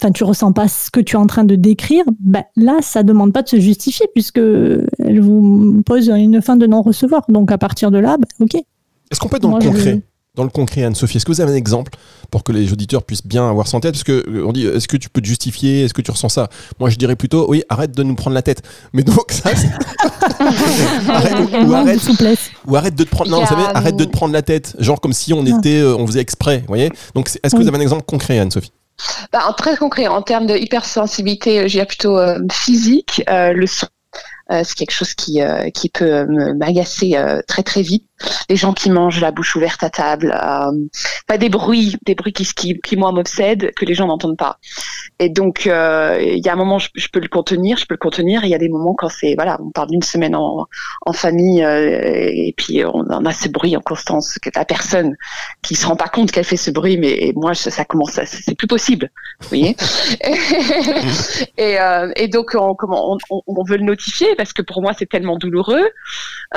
enfin 0.02 0.12
tu 0.12 0.24
ressens 0.24 0.52
pas 0.52 0.68
ce 0.68 0.90
que 0.90 1.00
tu 1.00 1.16
es 1.16 1.20
en 1.20 1.28
train 1.28 1.44
de 1.44 1.56
décrire, 1.56 2.04
ben 2.20 2.44
là 2.56 2.78
ça 2.82 3.04
demande 3.04 3.34
pas 3.34 3.44
de 3.44 3.50
se 3.50 3.60
justifier 3.60 4.08
puisque 4.14 4.38
elle 4.40 5.22
vous 5.22 5.82
pose 5.86 6.08
une 6.10 6.42
fin 6.42 6.56
de 6.56 6.66
non 6.66 6.82
recevoir. 6.82 7.24
Donc 7.30 7.52
à 7.52 7.58
partir 7.58 7.92
de 7.92 8.00
là, 8.00 8.18
ben, 8.18 8.26
ok. 8.46 8.56
Est-ce 9.12 9.20
qu'on 9.20 9.28
peut 9.30 9.36
être 9.38 9.44
dans 9.44 9.50
Moi, 9.50 9.60
le 9.60 9.66
je- 9.66 9.70
concret 9.72 10.02
dans 10.34 10.44
le 10.46 10.50
concret, 10.50 10.86
Anne-Sophie, 10.86 11.18
est-ce 11.18 11.26
que 11.26 11.32
vous 11.34 11.42
avez 11.42 11.52
un 11.52 11.56
exemple 11.56 11.92
pour 12.32 12.46
que 12.46 12.54
les 12.54 12.72
auditeurs 12.72 13.04
puissent 13.04 13.28
bien 13.28 13.50
avoir 13.50 13.68
ça 13.68 13.76
en 13.76 13.82
tête? 13.82 13.92
Parce 13.92 14.06
que 14.06 14.24
euh, 14.30 14.46
on 14.48 14.54
dit, 14.54 14.66
est-ce 14.66 14.88
que 14.88 14.96
tu 14.96 15.10
peux 15.10 15.20
te 15.20 15.28
justifier? 15.28 15.84
Est-ce 15.84 15.94
que 15.94 16.02
tu 16.02 16.10
ressens 16.10 16.30
ça? 16.30 16.48
Moi, 16.80 16.90
je 16.90 16.96
dirais 16.96 17.18
plutôt, 17.18 17.50
oui, 17.50 17.64
arrête 17.68 17.92
de 17.94 18.02
nous 18.02 18.16
prendre 18.16 18.34
la 18.34 18.42
tête. 18.42 18.62
Mais 18.94 19.04
donc, 19.04 19.30
ça, 19.30 19.50
c'est- 19.54 19.68
arrête, 21.10 21.68
ou, 21.68 21.74
arrête, 21.74 22.00
souplesse. 22.00 22.50
ou 22.66 22.78
arrête 22.78 22.96
de 22.96 23.04
te 23.04 23.10
prendre, 23.10 23.30
non, 23.30 23.42
vous 23.42 23.48
savez, 23.48 23.64
arrête 23.74 23.98
de 23.98 24.06
te 24.06 24.10
prendre 24.10 24.32
la 24.32 24.42
tête. 24.42 24.74
Genre 24.80 25.02
comme 25.02 25.12
si 25.12 25.34
on 25.34 25.46
était, 25.46 25.82
euh, 25.82 25.98
on 25.98 26.08
faisait 26.08 26.22
exprès, 26.22 26.60
vous 26.60 26.68
voyez? 26.68 26.92
Donc, 27.14 27.28
est-ce 27.28 27.52
que 27.52 27.58
Oui. 27.58 27.64
vous 27.64 27.68
avez 27.68 27.78
un 27.80 27.82
exemple 27.82 28.04
concret, 28.08 28.40
Anne-Sophie? 28.40 28.72
Bah, 29.32 29.54
très 29.58 29.78
concret, 29.78 30.08
en 30.08 30.22
termes 30.22 30.46
de 30.46 30.56
hypersensibilité, 30.56 31.60
euh, 31.60 31.64
je 31.64 31.74
dirais 31.74 31.86
plutôt 31.86 32.18
euh, 32.18 32.40
physique, 32.52 33.24
euh, 33.30 33.54
le 33.54 33.68
son. 33.68 33.88
Euh, 34.52 34.64
c'est 34.66 34.76
quelque 34.76 34.92
chose 34.92 35.14
qui, 35.14 35.42
euh, 35.42 35.70
qui 35.70 35.90
peut 35.90 36.26
m'agacer 36.56 37.16
euh, 37.16 37.42
très 37.48 37.64
très 37.64 37.82
vite. 37.82 38.06
Les 38.50 38.56
gens 38.56 38.74
qui 38.74 38.92
mangent 38.92 39.22
la 39.22 39.32
bouche 39.32 39.56
ouverte 39.56 39.82
à 39.84 39.90
table, 39.90 40.38
pas 41.26 41.38
des 41.40 41.50
bruits, 41.50 41.96
des 42.06 42.14
bruits 42.14 42.34
qui, 42.34 42.80
qui, 42.80 42.96
moi 42.96 43.12
m'obsèdent, 43.12 43.72
que 43.76 43.84
les 43.84 43.96
gens 43.96 44.06
n'entendent 44.06 44.38
pas. 44.38 44.60
Et 45.18 45.30
donc 45.30 45.66
il 45.66 45.70
y 45.70 46.50
a 46.50 46.54
un 46.54 46.56
moment 46.56 46.78
je, 46.78 47.08
peux 47.12 47.20
le 47.20 47.28
contenir, 47.30 47.78
je 47.78 47.88
peux 47.88 47.96
le 47.96 48.00
contenir. 48.00 48.44
Il 48.44 48.50
y 48.50 48.54
a 48.54 48.60
des 48.60 48.70
moments 48.70 48.94
quand 48.94 49.10
c'est 49.10 49.34
voilà, 49.34 49.58
on 49.60 49.72
parle 49.72 49.90
d'une 49.90 50.04
semaine 50.04 50.36
en, 50.36 50.68
famille 51.14 51.62
et 51.62 52.54
puis 52.56 52.84
on 52.86 53.26
a 53.26 53.34
ce 53.34 53.50
bruit 53.50 53.76
en 53.76 53.82
constance 53.82 54.38
que 54.40 54.52
la 54.56 54.66
personne 54.66 55.16
qui 55.64 55.74
se 55.74 55.88
rend 55.88 55.96
pas 55.96 56.08
compte 56.08 56.32
qu'elle 56.32 56.46
fait 56.46 56.58
ce 56.58 56.70
bruit, 56.70 57.00
mais 57.00 57.34
moi 57.36 57.56
ça, 57.56 57.72
ça 57.72 57.86
commence, 57.86 58.20
c'est 58.24 58.56
plus 58.56 58.68
possible, 58.68 59.10
vous 59.40 59.48
voyez. 59.48 59.76
et, 61.58 62.28
donc 62.28 62.56
on- 62.56 62.78
on 63.32 63.64
veut 63.64 63.78
le 63.78 63.86
notifier 63.86 64.36
parce 64.42 64.54
que 64.54 64.64
pour 64.64 64.82
moi 64.82 64.94
c'est 64.98 65.06
tellement 65.06 65.38
douloureux 65.38 65.88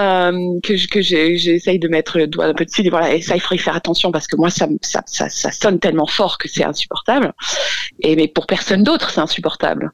euh, 0.00 0.32
que 0.62 1.02
j'essaye 1.02 1.78
de 1.78 1.88
mettre 1.88 2.16
le 2.16 2.26
doigt 2.26 2.46
un 2.46 2.54
peu 2.54 2.64
dessus 2.64 2.80
et 2.80 3.16
et 3.16 3.20
ça 3.20 3.36
il 3.36 3.40
faudrait 3.40 3.58
faire 3.58 3.76
attention 3.76 4.10
parce 4.10 4.26
que 4.26 4.36
moi 4.36 4.48
ça, 4.48 4.66
ça 4.80 5.52
sonne 5.52 5.78
tellement 5.78 6.06
fort 6.06 6.38
que 6.38 6.48
c'est 6.48 6.64
insupportable 6.64 7.34
et 8.00 8.16
mais 8.16 8.26
pour 8.26 8.46
personne 8.46 8.84
d'autre 8.84 9.10
c'est 9.10 9.20
insupportable. 9.20 9.92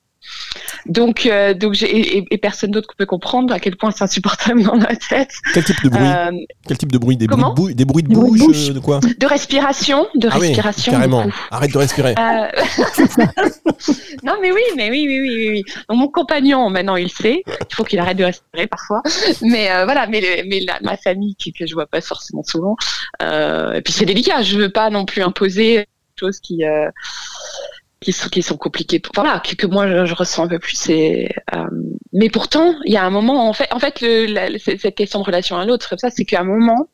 Donc, 0.87 1.27
euh, 1.27 1.55
donc 1.55 1.75
j'ai, 1.75 1.87
et, 1.95 2.25
et- 2.31 2.39
personne 2.39 2.71
d'autre 2.71 2.89
peut 2.97 3.07
comprendre 3.07 3.53
à 3.53 3.61
quel 3.61 3.77
point 3.77 3.91
c'est 3.91 4.03
insupportable 4.05 4.63
dans 4.63 4.77
ma 4.77 4.97
tête. 4.97 5.31
Quel 5.55 5.65
type 5.65 5.77
de 5.85 5.89
bruit 5.91 6.07
Euh, 6.07 6.31
Quel 6.67 6.79
type 6.79 6.91
de 6.93 6.99
bruit 6.99 7.17
Des 7.17 7.27
bruits 7.27 7.43
de, 7.45 7.55
bouche, 7.55 7.73
des 7.75 7.85
bruits 7.85 8.03
de 8.03 8.09
de 8.09 8.15
bouche, 8.15 8.71
euh, 8.71 8.73
de 8.75 8.79
quoi 8.81 9.01
de 9.01 9.27
respiration, 9.27 10.07
de 10.15 10.29
Ah 10.31 10.37
oui, 10.41 10.49
respiration. 10.49 10.93
carrément. 10.93 11.27
Arrête 11.51 11.73
de 11.73 11.79
respirer. 11.79 12.15
Euh, 12.19 12.49
non, 14.25 14.35
mais 14.41 14.51
oui, 14.53 14.63
mais 14.77 14.91
oui, 14.91 15.05
oui, 15.09 15.21
oui, 15.21 15.49
oui. 15.51 15.63
Donc, 15.89 15.99
mon 15.99 16.09
compagnon, 16.09 16.69
maintenant, 16.71 16.97
il 16.97 17.11
sait. 17.11 17.43
Il 17.47 17.75
faut 17.75 17.85
qu'il 17.85 17.99
arrête 17.99 18.17
de 18.17 18.25
respirer 18.25 18.67
parfois. 18.67 19.03
Mais 19.43 19.69
voilà, 19.85 20.07
mais, 20.07 20.21
le- 20.21 20.49
mais 20.49 20.61
la- 20.61 20.79
ma 20.83 20.97
famille, 20.97 21.35
qui, 21.37 21.53
que 21.53 21.67
je 21.67 21.75
vois 21.75 21.87
pas 21.87 22.01
forcément 22.01 22.43
souvent. 22.43 22.77
Et 23.23 23.81
puis 23.85 23.93
c'est 23.93 24.07
délicat. 24.07 24.43
Je 24.43 24.57
veux 24.59 24.71
pas 24.71 24.91
non 24.91 25.05
plus 25.05 25.23
imposer 25.23 25.77
des 25.79 25.87
choses 26.19 26.41
qui 26.41 26.63
qui 28.01 28.13
sont 28.13 28.29
qui 28.31 28.43
sont 28.43 28.57
compliquées. 28.57 29.01
Voilà, 29.15 29.41
que, 29.41 29.55
que 29.55 29.67
moi 29.67 29.87
je, 29.89 30.07
je 30.07 30.15
ressens 30.15 30.45
un 30.45 30.49
peu 30.49 30.59
plus. 30.59 30.75
C'est. 30.77 31.29
euh, 31.55 31.65
mais 32.13 32.29
pourtant, 32.31 32.75
il 32.87 32.93
y 32.93 32.97
a 32.97 33.05
un 33.05 33.11
moment. 33.11 33.49
En 33.49 33.53
fait, 33.53 33.69
en 33.73 33.79
fait, 33.79 34.01
le, 34.01 34.27
la- 34.27 34.59
cette 34.59 34.95
question 34.95 35.21
de 35.21 35.25
relation 35.25 35.57
à 35.59 35.65
l'autre, 35.67 35.89
comme 35.89 35.99
ça, 35.99 36.11
c'est 36.11 36.25
qu'à 36.25 36.41
un 36.41 36.45
moment, 36.45 36.89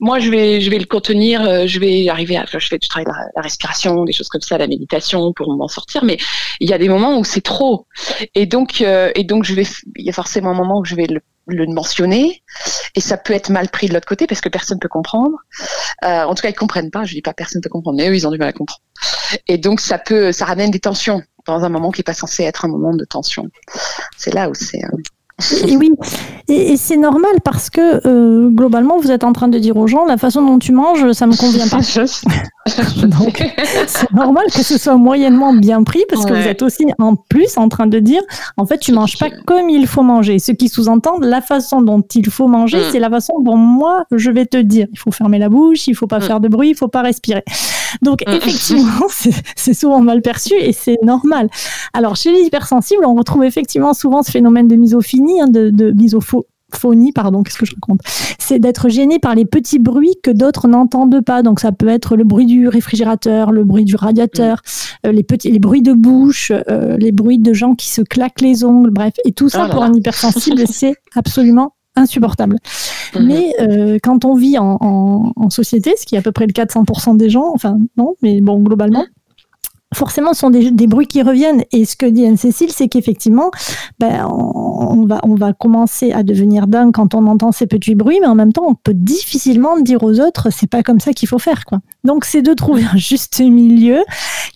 moi, 0.00 0.18
je 0.18 0.30
vais, 0.30 0.60
je 0.60 0.70
vais 0.70 0.78
le 0.78 0.84
contenir, 0.86 1.42
euh, 1.42 1.66
je 1.66 1.78
vais 1.78 2.08
arriver 2.08 2.36
à, 2.36 2.44
je 2.50 2.58
fais 2.58 2.78
du 2.78 2.88
travail 2.88 3.06
la, 3.06 3.14
la 3.36 3.42
respiration, 3.42 4.04
des 4.04 4.12
choses 4.12 4.28
comme 4.28 4.40
ça, 4.40 4.58
la 4.58 4.66
méditation 4.66 5.32
pour 5.32 5.54
m'en 5.56 5.68
sortir, 5.68 6.04
mais 6.04 6.18
il 6.60 6.68
y 6.68 6.72
a 6.72 6.78
des 6.78 6.88
moments 6.88 7.18
où 7.18 7.24
c'est 7.24 7.40
trop. 7.40 7.86
Et 8.34 8.46
donc, 8.46 8.80
euh, 8.82 9.10
et 9.14 9.24
donc, 9.24 9.44
je 9.44 9.54
vais, 9.54 9.64
il 9.96 10.04
y 10.06 10.10
a 10.10 10.12
forcément 10.12 10.50
un 10.50 10.54
moment 10.54 10.80
où 10.80 10.84
je 10.84 10.94
vais 10.96 11.06
le, 11.06 11.20
le 11.48 11.66
mentionner, 11.66 12.42
et 12.94 13.00
ça 13.00 13.16
peut 13.16 13.32
être 13.32 13.50
mal 13.50 13.68
pris 13.68 13.88
de 13.88 13.94
l'autre 13.94 14.06
côté 14.06 14.26
parce 14.26 14.40
que 14.40 14.48
personne 14.48 14.78
peut 14.78 14.88
comprendre. 14.88 15.36
Euh, 16.04 16.24
en 16.24 16.34
tout 16.34 16.42
cas, 16.42 16.48
ils 16.50 16.54
comprennent 16.54 16.90
pas. 16.90 17.04
Je 17.04 17.14
dis 17.14 17.22
pas 17.22 17.32
personne 17.34 17.60
peut 17.62 17.70
comprendre, 17.70 17.96
mais 17.96 18.08
eux, 18.08 18.14
ils 18.14 18.26
ont 18.26 18.30
du 18.30 18.38
mal 18.38 18.48
à 18.48 18.52
comprendre. 18.52 18.82
Et 19.46 19.58
donc, 19.58 19.80
ça 19.80 19.98
peut, 19.98 20.32
ça 20.32 20.44
ramène 20.44 20.70
des 20.70 20.80
tensions 20.80 21.22
dans 21.46 21.64
un 21.64 21.68
moment 21.68 21.90
qui 21.90 22.02
est 22.02 22.04
pas 22.04 22.14
censé 22.14 22.44
être 22.44 22.64
un 22.64 22.68
moment 22.68 22.94
de 22.94 23.04
tension. 23.04 23.46
C'est 24.16 24.32
là 24.34 24.48
où 24.50 24.54
c'est. 24.54 24.84
euh, 24.84 24.88
Et 25.66 25.76
oui, 25.76 25.92
et, 26.48 26.76
c'est 26.76 26.96
normal 26.96 27.30
parce 27.44 27.70
que 27.70 28.00
euh, 28.06 28.48
globalement, 28.50 28.98
vous 28.98 29.12
êtes 29.12 29.22
en 29.22 29.32
train 29.32 29.46
de 29.46 29.58
dire 29.58 29.76
aux 29.76 29.86
gens 29.86 30.04
la 30.04 30.16
façon 30.16 30.44
dont 30.44 30.58
tu 30.58 30.72
manges, 30.72 31.12
ça 31.12 31.28
me 31.28 31.36
convient 31.36 31.68
pas. 31.68 31.78
Donc, 33.06 33.44
c'est 33.86 34.12
normal 34.12 34.46
que 34.46 34.64
ce 34.64 34.76
soit 34.78 34.96
moyennement 34.96 35.52
bien 35.52 35.84
pris 35.84 36.02
parce 36.08 36.24
que 36.24 36.32
vous 36.32 36.48
êtes 36.48 36.62
aussi 36.62 36.86
en 36.98 37.14
plus 37.14 37.56
en 37.56 37.68
train 37.68 37.86
de 37.86 38.00
dire 38.00 38.22
en 38.56 38.66
fait, 38.66 38.78
tu 38.78 38.92
manges 38.92 39.16
pas 39.16 39.30
comme 39.46 39.70
il 39.70 39.86
faut 39.86 40.02
manger. 40.02 40.40
Ce 40.40 40.50
qui 40.50 40.68
sous-entend 40.68 41.18
la 41.20 41.40
façon 41.40 41.82
dont 41.82 42.02
il 42.14 42.28
faut 42.28 42.48
manger, 42.48 42.78
mm. 42.78 42.90
c'est 42.90 42.98
la 42.98 43.10
façon 43.10 43.34
dont 43.40 43.56
moi 43.56 44.04
je 44.10 44.30
vais 44.32 44.46
te 44.46 44.56
dire. 44.56 44.88
Il 44.92 44.98
faut 44.98 45.12
fermer 45.12 45.38
la 45.38 45.48
bouche, 45.48 45.86
il 45.86 45.94
faut 45.94 46.08
pas 46.08 46.18
mm. 46.18 46.22
faire 46.22 46.40
de 46.40 46.48
bruit, 46.48 46.70
il 46.70 46.76
faut 46.76 46.88
pas 46.88 47.02
respirer. 47.02 47.44
Donc, 48.02 48.22
mm. 48.26 48.32
effectivement, 48.32 49.06
c'est 49.56 49.74
souvent 49.74 50.00
mal 50.00 50.22
perçu 50.22 50.54
et 50.54 50.72
c'est 50.72 50.98
normal. 51.02 51.48
Alors, 51.92 52.16
chez 52.16 52.32
les 52.32 52.42
hypersensibles, 52.42 53.04
on 53.04 53.14
retrouve 53.14 53.44
effectivement 53.44 53.94
souvent 53.94 54.22
ce 54.22 54.30
phénomène 54.30 54.68
de 54.68 54.76
misophonie, 54.76 55.40
hein, 55.40 55.48
de, 55.48 55.70
de 55.70 55.92
misophonie, 55.92 57.12
pardon, 57.12 57.42
qu'est-ce 57.42 57.58
que 57.58 57.66
je 57.66 57.74
raconte? 57.74 58.00
C'est 58.38 58.58
d'être 58.58 58.88
gêné 58.88 59.18
par 59.18 59.34
les 59.34 59.44
petits 59.44 59.78
bruits 59.78 60.16
que 60.22 60.30
d'autres 60.30 60.68
n'entendent 60.68 61.24
pas. 61.24 61.42
Donc 61.42 61.60
ça 61.60 61.72
peut 61.72 61.88
être 61.88 62.16
le 62.16 62.24
bruit 62.24 62.46
du 62.46 62.68
réfrigérateur, 62.68 63.52
le 63.52 63.64
bruit 63.64 63.84
du 63.84 63.96
radiateur, 63.96 64.62
euh, 65.06 65.12
les 65.12 65.22
petits, 65.22 65.50
les 65.50 65.58
bruits 65.58 65.82
de 65.82 65.92
bouche, 65.92 66.52
euh, 66.70 66.96
les 66.98 67.12
bruits 67.12 67.38
de 67.38 67.52
gens 67.52 67.74
qui 67.74 67.88
se 67.88 68.02
claquent 68.02 68.40
les 68.40 68.64
ongles, 68.64 68.90
bref. 68.90 69.14
Et 69.24 69.32
tout 69.32 69.48
ça 69.48 69.66
oh 69.68 69.72
pour 69.72 69.82
un 69.82 69.92
hypersensible, 69.92 70.64
c'est 70.70 70.94
absolument 71.14 71.74
insupportable. 71.98 72.56
Mais 73.18 73.54
euh, 73.60 73.98
quand 74.02 74.24
on 74.24 74.34
vit 74.34 74.58
en, 74.58 74.78
en, 74.80 75.50
société, 75.50 75.94
ce 75.96 76.04
qui 76.06 76.14
est 76.14 76.18
à 76.18 76.22
peu 76.22 76.32
près 76.32 76.46
le 76.46 76.52
400% 76.52 77.16
des 77.16 77.30
gens, 77.30 77.50
enfin 77.54 77.78
non, 77.96 78.14
mais 78.22 78.40
bon, 78.40 78.60
globalement, 78.60 79.06
forcément, 79.94 80.34
ce 80.34 80.40
sont 80.40 80.50
des, 80.50 80.86
bruits 80.86 81.06
qui 81.06 81.22
reviennent. 81.22 81.64
Et 81.72 81.84
ce 81.84 81.96
que 81.96 82.06
dit 82.06 82.26
Anne-Cécile, 82.26 82.70
c'est 82.70 82.88
qu'effectivement, 82.88 83.50
ben, 83.98 84.26
on, 84.30 85.06
va, 85.06 85.20
on 85.22 85.34
va 85.34 85.52
commencer 85.52 86.12
à 86.12 86.22
devenir 86.22 86.66
dingue 86.66 86.92
quand 86.92 87.14
on 87.14 87.26
entend 87.26 87.52
ces 87.52 87.66
petits 87.66 87.94
bruits, 87.94 88.18
mais 88.20 88.26
en 88.26 88.34
même 88.34 88.52
temps, 88.52 88.66
on 88.66 88.74
peut 88.74 88.94
difficilement 88.94 89.78
dire 89.80 90.02
aux 90.02 90.20
autres, 90.20 90.48
c'est 90.50 90.68
pas 90.68 90.82
comme 90.82 91.00
ça 91.00 91.12
qu'il 91.12 91.28
faut 91.28 91.38
faire. 91.38 91.64
Quoi. 91.64 91.78
Donc, 92.04 92.24
c'est 92.24 92.42
de 92.42 92.52
trouver 92.52 92.84
un 92.92 92.96
juste 92.96 93.40
milieu 93.40 94.04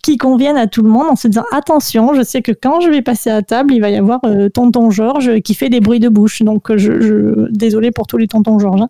qui 0.03 0.17
convienne 0.17 0.57
à 0.57 0.67
tout 0.67 0.83
le 0.83 0.89
monde 0.89 1.07
en 1.11 1.17
se 1.17 1.29
disant, 1.29 1.45
attention, 1.53 2.15
je 2.15 2.23
sais 2.23 2.43
que 2.43 2.53
quand 2.53 2.81
je 2.81 2.91
vais 2.91 3.03
passer 3.03 3.31
à 3.31 3.43
table, 3.43 3.73
il 3.73 3.81
va 3.81 3.91
y 3.91 3.97
avoir 3.97 4.21
euh, 4.25 4.49
tonton 4.49 4.91
Georges 4.91 5.41
qui 5.41 5.55
fait 5.55 5.71
des 5.71 5.81
bruits 5.81 6.01
de 6.01 6.09
bouche. 6.09 6.43
Donc, 6.43 6.77
je, 6.77 7.51
désolé 7.51 7.91
pour 7.91 8.07
tous 8.07 8.19
les 8.19 8.29
tontons 8.29 8.59
Georges. 8.59 8.83
Hein. 8.83 8.89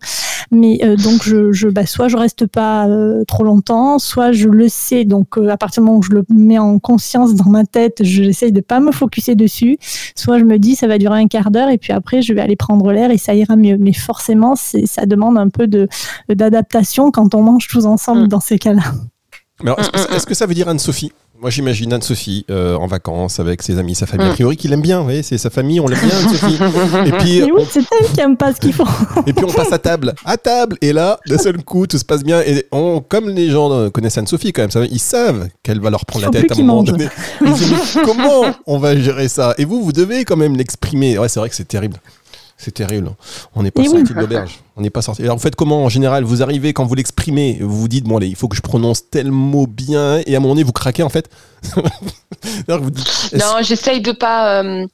Mais 0.51 0.81
euh, 0.83 0.97
donc, 0.97 1.23
je, 1.23 1.53
je, 1.53 1.69
bah, 1.69 1.87
soit 1.87 2.09
je 2.09 2.17
reste 2.17 2.47
pas 2.47 2.89
euh, 2.89 3.25
trop 3.27 3.45
longtemps, 3.45 3.99
soit 3.99 4.33
je 4.33 4.49
le 4.49 4.69
sais. 4.69 5.05
Donc, 5.05 5.39
à 5.39 5.57
partir 5.57 5.83
du 5.83 5.87
moment 5.87 5.99
où 5.99 6.03
je 6.03 6.11
le 6.11 6.25
mets 6.33 6.59
en 6.59 6.79
conscience 6.79 7.35
dans 7.35 7.49
ma 7.49 7.65
tête, 7.65 7.99
j'essaye 8.03 8.53
de 8.53 8.61
pas 8.61 8.81
me 8.81 8.93
focuser 8.93 9.35
dessus. 9.35 9.79
Soit 10.15 10.39
je 10.39 10.45
me 10.45 10.59
dis 10.59 10.75
ça 10.75 10.87
va 10.87 10.99
durer 10.99 11.21
un 11.21 11.29
quart 11.29 11.51
d'heure 11.51 11.69
et 11.69 11.79
puis 11.79 11.93
après 11.93 12.23
je 12.23 12.33
vais 12.33 12.41
aller 12.41 12.57
prendre 12.57 12.91
l'air 12.93 13.11
et 13.11 13.19
ça 13.19 13.35
ira 13.35 13.57
mieux. 13.57 13.77
Mais 13.79 13.93
forcément, 13.93 14.55
ça 14.57 15.07
demande 15.07 15.39
un 15.39 15.49
peu 15.49 15.67
de 15.67 15.89
d'adaptation 16.29 17.11
quand 17.11 17.35
on 17.35 17.43
mange 17.43 17.69
tous 17.69 17.87
ensemble 17.87 18.25
mm. 18.25 18.29
dans 18.29 18.41
ces 18.41 18.59
cas-là. 18.59 18.83
Est-ce 19.65 20.27
que, 20.27 20.35
ça 20.35 20.47
veut 20.47 20.55
dire 20.55 20.69
Anne-Sophie 20.69 21.13
moi, 21.43 21.51
j'imagine 21.51 21.93
Anne-Sophie 21.93 22.47
euh, 22.51 22.77
en 22.77 22.87
vacances 22.87 23.41
avec 23.41 23.63
ses 23.63 23.77
amis, 23.77 23.97
sa 23.97 24.07
famille. 24.07 24.29
A 24.29 24.31
mm. 24.31 24.35
priori, 24.35 24.57
qu'il 24.57 24.73
aime 24.73 24.81
bien, 24.81 25.03
oui, 25.03 25.25
c'est 25.25 25.39
sa 25.39 25.51
famille, 25.51 25.81
on 25.81 25.89
l'aime 25.89 25.99
bien, 25.99 26.17
Anne-Sophie. 26.17 26.59
Et 27.07 27.13
puis, 27.19 27.43
oui, 27.51 27.65
c'est 27.69 27.81
elle 27.81 28.13
qui 28.13 28.21
aime 28.21 28.37
pas 28.37 28.55
ce 28.55 28.61
qu'ils 28.61 28.73
font. 28.73 28.87
et 29.27 29.33
puis, 29.33 29.45
on 29.45 29.53
passe 29.53 29.73
à 29.73 29.79
table. 29.79 30.15
À 30.25 30.37
table. 30.37 30.79
Et 30.81 30.93
là, 30.93 31.19
d'un 31.27 31.39
seul 31.39 31.61
coup, 31.65 31.89
tout 31.89 31.99
se 31.99 32.05
passe 32.05 32.23
bien. 32.23 32.41
Et 32.43 32.65
on, 32.71 33.01
comme 33.01 33.29
les 33.29 33.51
gens 33.51 33.91
connaissent 33.91 34.19
Anne-Sophie, 34.19 34.53
quand 34.53 34.73
même, 34.73 34.89
ils 34.93 35.01
savent 35.01 35.49
qu'elle 35.65 35.81
va 35.81 35.91
leur 35.91 36.07
prendre 36.07 36.27
la 36.27 36.31
tête 36.31 36.53
à 36.53 36.55
un 36.55 36.59
moment 36.63 36.85
donné. 36.85 37.09
Ils 37.41 37.53
disent, 37.53 37.99
comment 38.05 38.45
on 38.67 38.79
va 38.79 38.97
gérer 38.97 39.27
ça? 39.27 39.55
Et 39.59 39.65
vous, 39.65 39.83
vous 39.83 39.93
devez 39.93 40.25
quand 40.25 40.37
même 40.37 40.57
l'exprimer. 40.57 41.19
Ouais, 41.19 41.29
c'est 41.29 41.41
vrai 41.41 41.49
que 41.49 41.57
c'est 41.57 41.67
terrible. 41.67 41.97
C'est 42.63 42.71
terrible. 42.71 43.11
On 43.57 43.65
n'est 43.65 43.73
pas 43.73 43.83
sorti 43.83 44.15
de 44.15 44.21
l'auberge. 44.21 44.61
On 44.77 44.83
n'est 44.83 44.91
pas 44.91 45.03
sorti. 45.03 45.23
Alors, 45.23 45.35
en 45.35 45.41
fait, 45.41 45.57
comment 45.57 45.83
en 45.83 45.89
général? 45.89 46.23
Vous 46.23 46.45
arrivez 46.45 46.73
quand 46.73 46.85
vous 46.85 46.95
l'exprimez 46.95 47.59
Vous 47.61 47.77
vous 47.77 47.89
dites 47.89 48.05
bon, 48.05 48.19
allez, 48.19 48.29
il 48.29 48.37
faut 48.37 48.47
que 48.47 48.55
je 48.55 48.63
prononce 48.63 49.11
tel 49.11 49.33
mot 49.33 49.67
bien, 49.67 50.21
et 50.25 50.35
à 50.35 50.39
un 50.39 50.41
moment 50.41 50.55
donné, 50.55 50.63
vous 50.63 50.71
craquez 50.71 51.03
en 51.03 51.09
fait? 51.09 51.29
non, 52.69 52.79
j'essaye 53.63 54.01
de 54.01 54.13
pas. 54.13 54.63
Euh, 54.63 54.87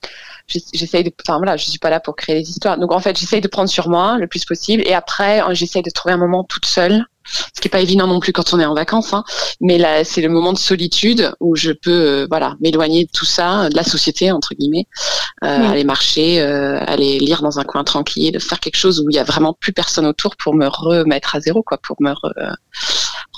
j'essaye 0.47 1.05
de. 1.05 1.13
Enfin 1.27 1.37
voilà, 1.37 1.59
je 1.59 1.67
suis 1.67 1.79
pas 1.79 1.91
là 1.91 2.01
pour 2.01 2.17
créer 2.17 2.37
des 2.37 2.49
histoires. 2.49 2.79
Donc 2.79 2.91
en 2.91 3.01
fait, 3.01 3.19
j'essaye 3.19 3.43
de 3.43 3.49
prendre 3.49 3.69
sur 3.69 3.91
moi 3.91 4.17
le 4.17 4.27
plus 4.27 4.47
possible, 4.47 4.83
et 4.87 4.95
après, 4.95 5.43
j'essaye 5.55 5.83
de 5.83 5.91
trouver 5.91 6.15
un 6.15 6.19
moment 6.19 6.45
toute 6.45 6.65
seule 6.65 7.05
ce 7.55 7.61
qui 7.61 7.69
est 7.69 7.71
pas 7.71 7.81
évident 7.81 8.07
non 8.07 8.21
plus 8.21 8.33
quand 8.33 8.53
on 8.53 8.61
est 8.61 8.65
en 8.65 8.75
vacances. 8.75 9.13
Hein. 9.13 9.25
Mais 9.61 9.79
là, 9.79 10.05
c'est 10.05 10.21
le 10.21 10.29
moment 10.29 10.53
de 10.53 10.59
solitude 10.59 11.33
où 11.41 11.57
je 11.57 11.73
peux, 11.73 11.91
euh, 11.91 12.27
voilà, 12.29 12.57
m'éloigner 12.61 13.05
de 13.05 13.11
tout 13.13 13.25
ça, 13.25 13.69
de 13.69 13.77
la 13.77 13.85
société 13.85 14.31
entre 14.33 14.55
guillemets, 14.55 14.87
euh, 15.45 15.71
aller 15.71 15.85
marcher, 15.85 16.41
euh, 16.41 16.83
aller 16.87 17.19
lire 17.19 17.43
dans 17.43 17.59
un 17.59 17.65
coin 17.65 17.85
tranquille, 17.85 18.39
faire 18.41 18.61
quelque 18.61 18.77
chose 18.77 19.01
où 19.01 19.11
il 19.11 19.17
y 19.17 19.19
a 19.19 19.25
vraiment 19.25 19.53
plus 19.53 19.73
personne 19.73 20.07
autour 20.07 20.37
pour 20.37 20.55
me 20.55 20.67
remettre 20.67 21.35
à 21.35 21.41
zéro, 21.41 21.63
quoi, 21.63 21.79
pour 21.79 21.97
me 22.01 22.13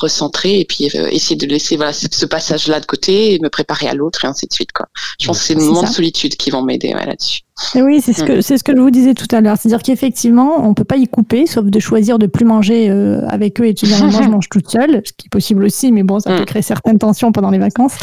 recentrer 0.00 0.60
et 0.60 0.64
puis 0.64 0.86
essayer 1.10 1.36
de 1.36 1.46
laisser 1.46 1.76
voilà 1.76 1.92
ce 1.92 2.26
passage-là 2.26 2.80
de 2.80 2.86
côté 2.86 3.34
et 3.34 3.38
me 3.40 3.48
préparer 3.48 3.88
à 3.88 3.94
l'autre 3.94 4.24
et 4.24 4.28
ainsi 4.28 4.46
de 4.46 4.52
suite, 4.52 4.72
quoi. 4.72 4.86
Je 5.20 5.26
pense 5.26 5.38
que 5.38 5.44
c'est 5.44 5.54
le 5.54 5.62
moment 5.62 5.82
de 5.82 5.88
solitude 5.88 6.36
qui 6.36 6.50
vont 6.50 6.62
m'aider 6.62 6.92
là-dessus 6.92 7.42
oui, 7.76 8.00
c'est 8.00 8.12
ce 8.12 8.24
que 8.24 8.40
c'est 8.40 8.58
ce 8.58 8.64
que 8.64 8.74
je 8.74 8.80
vous 8.80 8.90
disais 8.90 9.14
tout 9.14 9.26
à 9.32 9.40
l'heure, 9.40 9.56
c'est-à-dire 9.56 9.82
qu'effectivement, 9.82 10.66
on 10.66 10.74
peut 10.74 10.84
pas 10.84 10.96
y 10.96 11.06
couper, 11.06 11.46
sauf 11.46 11.66
de 11.66 11.78
choisir 11.78 12.18
de 12.18 12.26
plus 12.26 12.44
manger 12.44 12.90
euh, 12.90 13.26
avec 13.28 13.60
eux 13.60 13.66
et 13.66 13.74
de 13.74 13.78
se 13.78 13.86
dire 13.86 13.98
moi 14.00 14.22
je 14.22 14.28
mange 14.30 14.48
toute 14.48 14.68
seule, 14.68 15.02
ce 15.04 15.12
qui 15.12 15.26
est 15.26 15.30
possible 15.30 15.64
aussi, 15.64 15.92
mais 15.92 16.02
bon, 16.02 16.18
ça 16.20 16.30
peut 16.30 16.42
mm. 16.42 16.46
créer 16.46 16.62
certaines 16.62 16.98
tensions 16.98 17.32
pendant 17.32 17.50
les 17.50 17.58
vacances. 17.58 17.96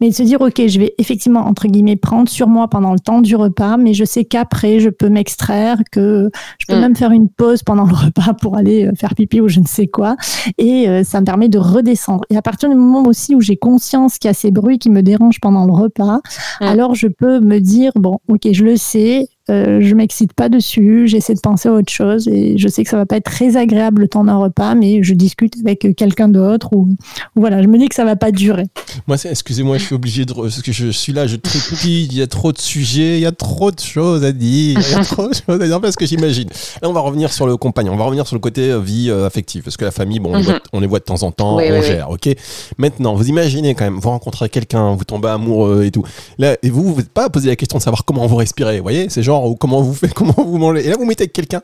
Mais 0.00 0.08
de 0.08 0.14
se 0.14 0.22
dire 0.22 0.40
ok, 0.40 0.66
je 0.66 0.78
vais 0.78 0.94
effectivement 0.98 1.46
entre 1.46 1.68
guillemets 1.68 1.96
prendre 1.96 2.28
sur 2.28 2.48
moi 2.48 2.68
pendant 2.68 2.92
le 2.92 2.98
temps 2.98 3.20
du 3.20 3.36
repas, 3.36 3.76
mais 3.76 3.94
je 3.94 4.04
sais 4.04 4.24
qu'après 4.24 4.80
je 4.80 4.88
peux 4.88 5.08
m'extraire, 5.08 5.78
que 5.92 6.30
je 6.58 6.66
peux 6.66 6.76
mm. 6.76 6.80
même 6.80 6.96
faire 6.96 7.12
une 7.12 7.28
pause 7.28 7.62
pendant 7.62 7.84
le 7.84 7.94
repas 7.94 8.34
pour 8.40 8.56
aller 8.56 8.86
euh, 8.86 8.92
faire 8.98 9.14
pipi 9.14 9.40
ou 9.40 9.48
je 9.48 9.60
ne 9.60 9.66
sais 9.66 9.86
quoi, 9.86 10.16
et 10.58 10.88
euh, 10.88 11.04
ça 11.04 11.20
me 11.20 11.26
permet 11.26 11.41
de 11.48 11.58
redescendre. 11.58 12.24
Et 12.30 12.36
à 12.36 12.42
partir 12.42 12.68
du 12.68 12.74
moment 12.74 13.02
aussi 13.08 13.34
où 13.34 13.40
j'ai 13.40 13.56
conscience 13.56 14.18
qu'il 14.18 14.28
y 14.28 14.30
a 14.30 14.34
ces 14.34 14.50
bruits 14.50 14.78
qui 14.78 14.90
me 14.90 15.02
dérangent 15.02 15.40
pendant 15.40 15.66
le 15.66 15.72
repas, 15.72 16.20
alors 16.60 16.94
je 16.94 17.08
peux 17.08 17.40
me 17.40 17.58
dire 17.58 17.92
bon 17.94 18.18
ok, 18.28 18.48
je 18.52 18.64
le 18.64 18.76
sais 18.76 19.28
euh, 19.52 19.80
je 19.80 19.94
m'excite 19.94 20.32
pas 20.32 20.48
dessus, 20.48 21.06
j'essaie 21.06 21.34
de 21.34 21.40
penser 21.40 21.68
à 21.68 21.72
autre 21.72 21.92
chose 21.92 22.26
et 22.28 22.56
je 22.56 22.68
sais 22.68 22.84
que 22.84 22.90
ça 22.90 22.96
va 22.96 23.06
pas 23.06 23.16
être 23.16 23.30
très 23.30 23.56
agréable 23.56 24.02
le 24.02 24.08
temps 24.08 24.24
d'un 24.24 24.36
repas, 24.36 24.74
mais 24.74 25.02
je 25.02 25.12
discute 25.14 25.54
avec 25.62 25.86
quelqu'un 25.96 26.28
d'autre 26.28 26.70
ou, 26.72 26.88
voilà, 27.36 27.62
je 27.62 27.68
me 27.68 27.76
dis 27.76 27.88
que 27.88 27.94
ça 27.94 28.04
va 28.04 28.16
pas 28.16 28.30
durer. 28.30 28.64
Moi, 29.06 29.16
excusez-moi, 29.22 29.78
je 29.78 29.84
suis 29.84 29.94
obligé 29.94 30.24
de 30.24 30.32
parce 30.32 30.62
que 30.62 30.72
je 30.72 30.88
suis 30.88 31.12
là, 31.12 31.26
je 31.26 31.36
trépille, 31.36 32.04
il 32.04 32.16
y 32.16 32.22
a 32.22 32.26
trop 32.26 32.52
de 32.52 32.58
sujets, 32.58 33.18
il 33.18 33.22
y 33.22 33.26
a 33.26 33.32
trop 33.32 33.70
de 33.70 33.80
choses 33.80 34.24
à 34.24 34.32
dire, 34.32 34.78
il 34.78 34.90
y 34.90 34.94
a 34.94 35.04
trop 35.04 35.28
de 35.28 35.34
choses 35.34 35.60
à 35.60 35.66
dire 35.66 35.80
parce 35.80 35.96
que 35.96 36.06
j'imagine. 36.06 36.48
Là, 36.80 36.88
on 36.88 36.92
va 36.92 37.00
revenir 37.00 37.32
sur 37.32 37.46
le 37.46 37.56
compagnon, 37.56 37.92
on 37.92 37.96
va 37.96 38.04
revenir 38.04 38.26
sur 38.26 38.36
le 38.36 38.40
côté 38.40 38.70
euh, 38.70 38.80
vie 38.80 39.10
euh, 39.10 39.26
affective 39.26 39.62
parce 39.62 39.76
que 39.76 39.84
la 39.84 39.90
famille, 39.90 40.18
bon, 40.18 40.32
on, 40.72 40.80
les 40.80 40.86
voit 40.86 40.98
de 40.98 41.04
temps 41.04 41.22
en 41.22 41.30
temps, 41.30 41.56
on 41.56 41.82
gère, 41.82 42.10
ok. 42.10 42.30
Maintenant, 42.78 43.14
vous 43.14 43.28
imaginez 43.28 43.74
quand 43.74 43.84
même, 43.84 43.98
vous 43.98 44.10
rencontrez 44.10 44.48
quelqu'un, 44.48 44.94
vous 44.94 45.04
tombez 45.04 45.28
amoureux 45.28 45.84
et 45.84 45.90
tout. 45.90 46.04
Là, 46.38 46.56
et 46.62 46.70
vous, 46.70 46.94
vous 46.94 47.00
n'êtes 47.00 47.10
pas 47.10 47.28
posé 47.28 47.48
la 47.48 47.56
question 47.56 47.78
de 47.78 47.82
savoir 47.82 48.04
comment 48.04 48.26
vous 48.26 48.36
respirez, 48.36 48.78
vous 48.78 48.82
voyez, 48.82 49.08
c'est 49.10 49.22
genre 49.22 49.41
ou 49.48 49.54
comment 49.54 49.82
vous 49.82 49.94
faites, 49.94 50.14
comment 50.14 50.34
vous 50.36 50.58
mangez. 50.58 50.86
Et 50.86 50.88
là, 50.88 50.96
vous 50.96 51.06
mettez 51.06 51.22
avec 51.22 51.32
quelqu'un, 51.32 51.62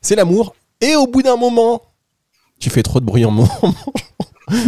c'est 0.00 0.16
l'amour. 0.16 0.54
Et 0.80 0.96
au 0.96 1.06
bout 1.06 1.22
d'un 1.22 1.36
moment, 1.36 1.82
tu 2.58 2.70
fais 2.70 2.82
trop 2.82 3.00
de 3.00 3.04
bruit 3.04 3.24
en 3.24 3.30
mangeant. 3.32 3.74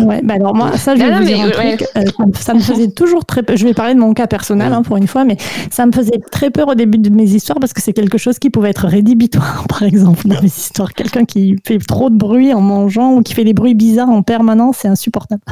Ouais, 0.04 0.22
bah 0.22 0.34
alors 0.34 0.54
moi, 0.54 0.76
ça, 0.78 0.94
je 0.94 1.02
vais 1.02 1.18
vous 1.18 1.24
dire 1.24 1.40
un 1.40 1.50
truc. 1.50 1.84
Euh, 1.96 2.02
ça, 2.34 2.54
me 2.54 2.60
faisait 2.60 2.88
toujours 2.88 3.24
très 3.24 3.42
peur. 3.42 3.56
Je 3.56 3.66
vais 3.66 3.74
parler 3.74 3.94
de 3.94 3.98
mon 3.98 4.14
cas 4.14 4.26
personnel 4.26 4.72
hein, 4.72 4.82
pour 4.82 4.96
une 4.96 5.06
fois, 5.06 5.24
mais 5.24 5.36
ça 5.70 5.84
me 5.84 5.92
faisait 5.92 6.20
très 6.30 6.50
peur 6.50 6.68
au 6.68 6.74
début 6.74 6.98
de 6.98 7.10
mes 7.10 7.24
histoires 7.24 7.58
parce 7.60 7.72
que 7.72 7.82
c'est 7.82 7.92
quelque 7.92 8.16
chose 8.16 8.38
qui 8.38 8.50
pouvait 8.50 8.70
être 8.70 8.86
rédhibitoire, 8.86 9.66
par 9.68 9.82
exemple, 9.82 10.26
dans 10.26 10.40
mes 10.40 10.48
histoires. 10.48 10.92
Quelqu'un 10.94 11.24
qui 11.24 11.56
fait 11.66 11.78
trop 11.78 12.08
de 12.08 12.16
bruit 12.16 12.54
en 12.54 12.60
mangeant 12.60 13.14
ou 13.14 13.22
qui 13.22 13.34
fait 13.34 13.44
des 13.44 13.52
bruits 13.52 13.74
bizarres 13.74 14.10
en 14.10 14.22
permanence, 14.22 14.78
c'est 14.80 14.88
insupportable. 14.88 15.42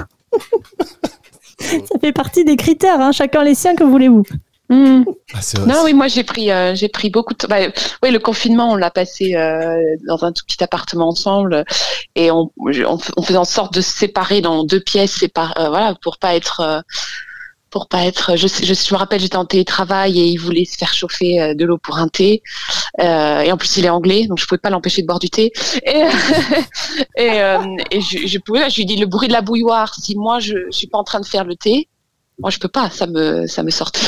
ça 1.61 1.99
fait 2.01 2.13
partie 2.13 2.45
des 2.45 2.57
critères, 2.57 3.01
hein, 3.01 3.13
chacun 3.13 3.45
les 3.45 3.55
siens, 3.55 3.75
que 3.75 3.85
voulez-vous. 3.85 4.23
Hmm. 4.73 5.05
Ah, 5.35 5.41
non, 5.67 5.83
oui, 5.85 5.93
moi 5.93 6.09
j'ai 6.09 6.25
pris, 6.25 6.51
euh, 6.51 6.75
j'ai 6.75 6.89
pris 6.89 7.11
beaucoup 7.11 7.35
de. 7.35 7.47
Bah, 7.47 7.59
oui, 8.03 8.11
le 8.11 8.19
confinement, 8.19 8.71
on 8.71 8.77
l'a 8.77 8.91
passé 8.91 9.35
euh, 9.35 9.77
dans 10.09 10.25
un 10.25 10.33
tout 10.33 10.47
petit 10.47 10.65
appartement 10.65 11.09
ensemble, 11.09 11.67
et 12.15 12.31
on, 12.31 12.51
on, 12.57 13.23
faisait 13.23 13.37
en 13.37 13.45
sorte 13.45 13.75
de 13.75 13.83
se 13.83 13.93
séparer 13.93 14.41
dans 14.41 14.65
deux 14.65 14.81
pièces, 14.81 15.13
sépar 15.13 15.53
euh, 15.59 15.69
voilà, 15.69 15.95
pour 16.01 16.17
pas 16.17 16.35
être, 16.37 16.83
pour 17.69 17.87
pas 17.87 18.07
être. 18.07 18.35
Je, 18.35 18.47
je, 18.47 18.73
je 18.73 18.95
me 18.95 18.99
rappelle, 18.99 19.21
j'étais 19.21 19.37
en 19.37 19.45
télétravail 19.45 20.19
et 20.19 20.25
il 20.25 20.39
voulait 20.39 20.65
se 20.65 20.79
faire 20.79 20.95
chauffer 20.95 21.55
de 21.55 21.65
l'eau 21.67 21.77
pour 21.77 21.99
un 21.99 22.09
thé, 22.09 22.43
et 22.99 23.53
en 23.53 23.59
plus 23.59 23.77
il 23.77 23.85
est 23.85 23.91
anglais, 23.91 24.27
donc 24.27 24.39
je 24.39 24.47
pouvais 24.47 24.59
pas 24.59 24.71
l'empêcher 24.71 25.03
de 25.03 25.07
boire 25.07 25.19
du 25.19 25.29
thé. 25.29 25.53
Et, 25.85 26.03
et, 27.19 27.37
et 27.91 28.01
je, 28.01 28.27
je, 28.27 28.39
pouvais, 28.39 28.71
je 28.71 28.77
lui 28.77 28.87
dis 28.87 28.97
le 28.97 29.07
bruit 29.07 29.29
de 29.29 29.35
la 29.35 29.43
bouilloire. 29.43 29.95
Si 29.97 30.17
moi 30.17 30.41
je, 30.41 30.55
je 30.71 30.77
suis 30.79 30.87
pas 30.87 30.97
en 30.97 31.05
train 31.05 31.21
de 31.21 31.27
faire 31.27 31.45
le 31.45 31.57
thé, 31.57 31.89
moi 32.43 32.51
je 32.51 32.59
peux 32.59 32.69
pas, 32.69 32.91
ça 32.91 33.07
me 33.07 33.47
ça 33.47 33.63
me 33.63 33.71
sortait. 33.71 34.01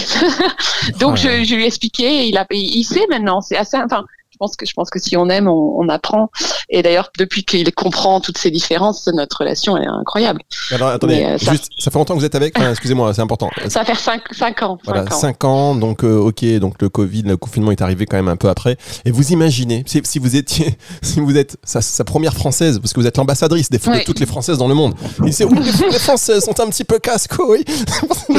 Donc 1.01 1.17
je, 1.17 1.45
je, 1.45 1.55
lui 1.55 1.63
ai 1.63 1.67
expliqué, 1.67 2.27
il 2.27 2.37
a 2.37 2.45
il 2.51 2.85
sait 2.85 3.07
maintenant, 3.09 3.41
c'est 3.41 3.57
assez 3.57 3.79
enfin 3.79 4.05
Je 4.35 4.39
pense 4.39 4.57
que 4.57 4.67
je 4.67 4.73
pense 4.75 4.91
que 4.91 4.99
si 4.99 5.17
on 5.17 5.29
aime, 5.29 5.47
on, 5.47 5.77
on 5.79 5.89
apprend. 5.89 6.29
Et 6.69 6.83
d'ailleurs, 6.83 7.11
depuis 7.17 7.45
qu'il 7.45 7.73
comprend 7.73 8.21
toutes 8.21 8.37
ces 8.37 8.51
différences, 8.51 9.07
notre 9.15 9.39
relation 9.39 9.77
est 9.77 9.87
incroyable. 9.87 10.41
Alors 10.73 10.89
attendez, 10.89 11.19
Mais, 11.19 11.27
euh, 11.35 11.39
ça- 11.39 11.53
juste, 11.53 11.69
ça 11.79 11.93
fait 11.93 11.99
longtemps 11.99 12.15
que 12.15 12.19
vous 12.19 12.25
êtes 12.25 12.35
avec? 12.35 12.59
Enfin, 12.59 12.71
excusez-moi, 12.71 13.15
c'est 13.15 13.21
important. 13.23 13.49
Ça 13.69 13.79
va 13.79 13.85
faire 13.85 14.01
cinq, 14.01 14.23
cinq 14.33 14.63
ans. 14.63 14.77
cinq 14.85 14.93
Voilà, 14.93 15.03
ans. 15.05 15.17
5 15.17 15.45
ans, 15.45 15.75
donc 15.77 16.03
euh, 16.03 16.19
ok, 16.19 16.45
donc 16.59 16.83
le 16.83 16.89
Covid, 16.89 17.23
le 17.23 17.37
confinement 17.37 17.71
est 17.71 17.81
arrivé 17.81 18.07
quand 18.07 18.17
même 18.17 18.27
un 18.29 18.35
peu 18.37 18.49
après. 18.49 18.77
Et 19.05 19.13
vous 19.13 19.31
imaginez, 19.31 19.85
si, 19.87 20.01
si 20.03 20.19
vous 20.19 20.35
étiez, 20.35 20.77
si 21.03 21.21
vous 21.21 21.37
êtes 21.37 21.57
sa, 21.63 21.81
sa 21.81 22.03
première 22.03 22.35
française, 22.35 22.81
parce 22.81 22.93
que 22.93 22.99
vous 23.01 23.07
êtes 23.07 23.17
l'ambassadrice 23.17 23.71
des, 23.71 23.79
de 23.79 23.89
Ouais. 23.89 24.03
toutes 24.03 24.19
les 24.19 24.27
françaises 24.27 24.59
dans 24.59 24.67
le 24.67 24.75
monde. 24.75 24.95
Et 25.25 25.31
c'est 25.31 25.45
oui, 25.45 25.59
les, 25.61 25.91
les 25.93 25.99
françaises 26.01 26.43
sont 26.45 26.59
un 26.59 26.67
petit 26.67 26.83
peu 26.85 26.99
casse-couilles, 26.99 27.65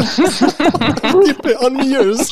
un 1.04 1.34
peu 1.42 1.56
ennuyeuses. 1.62 2.30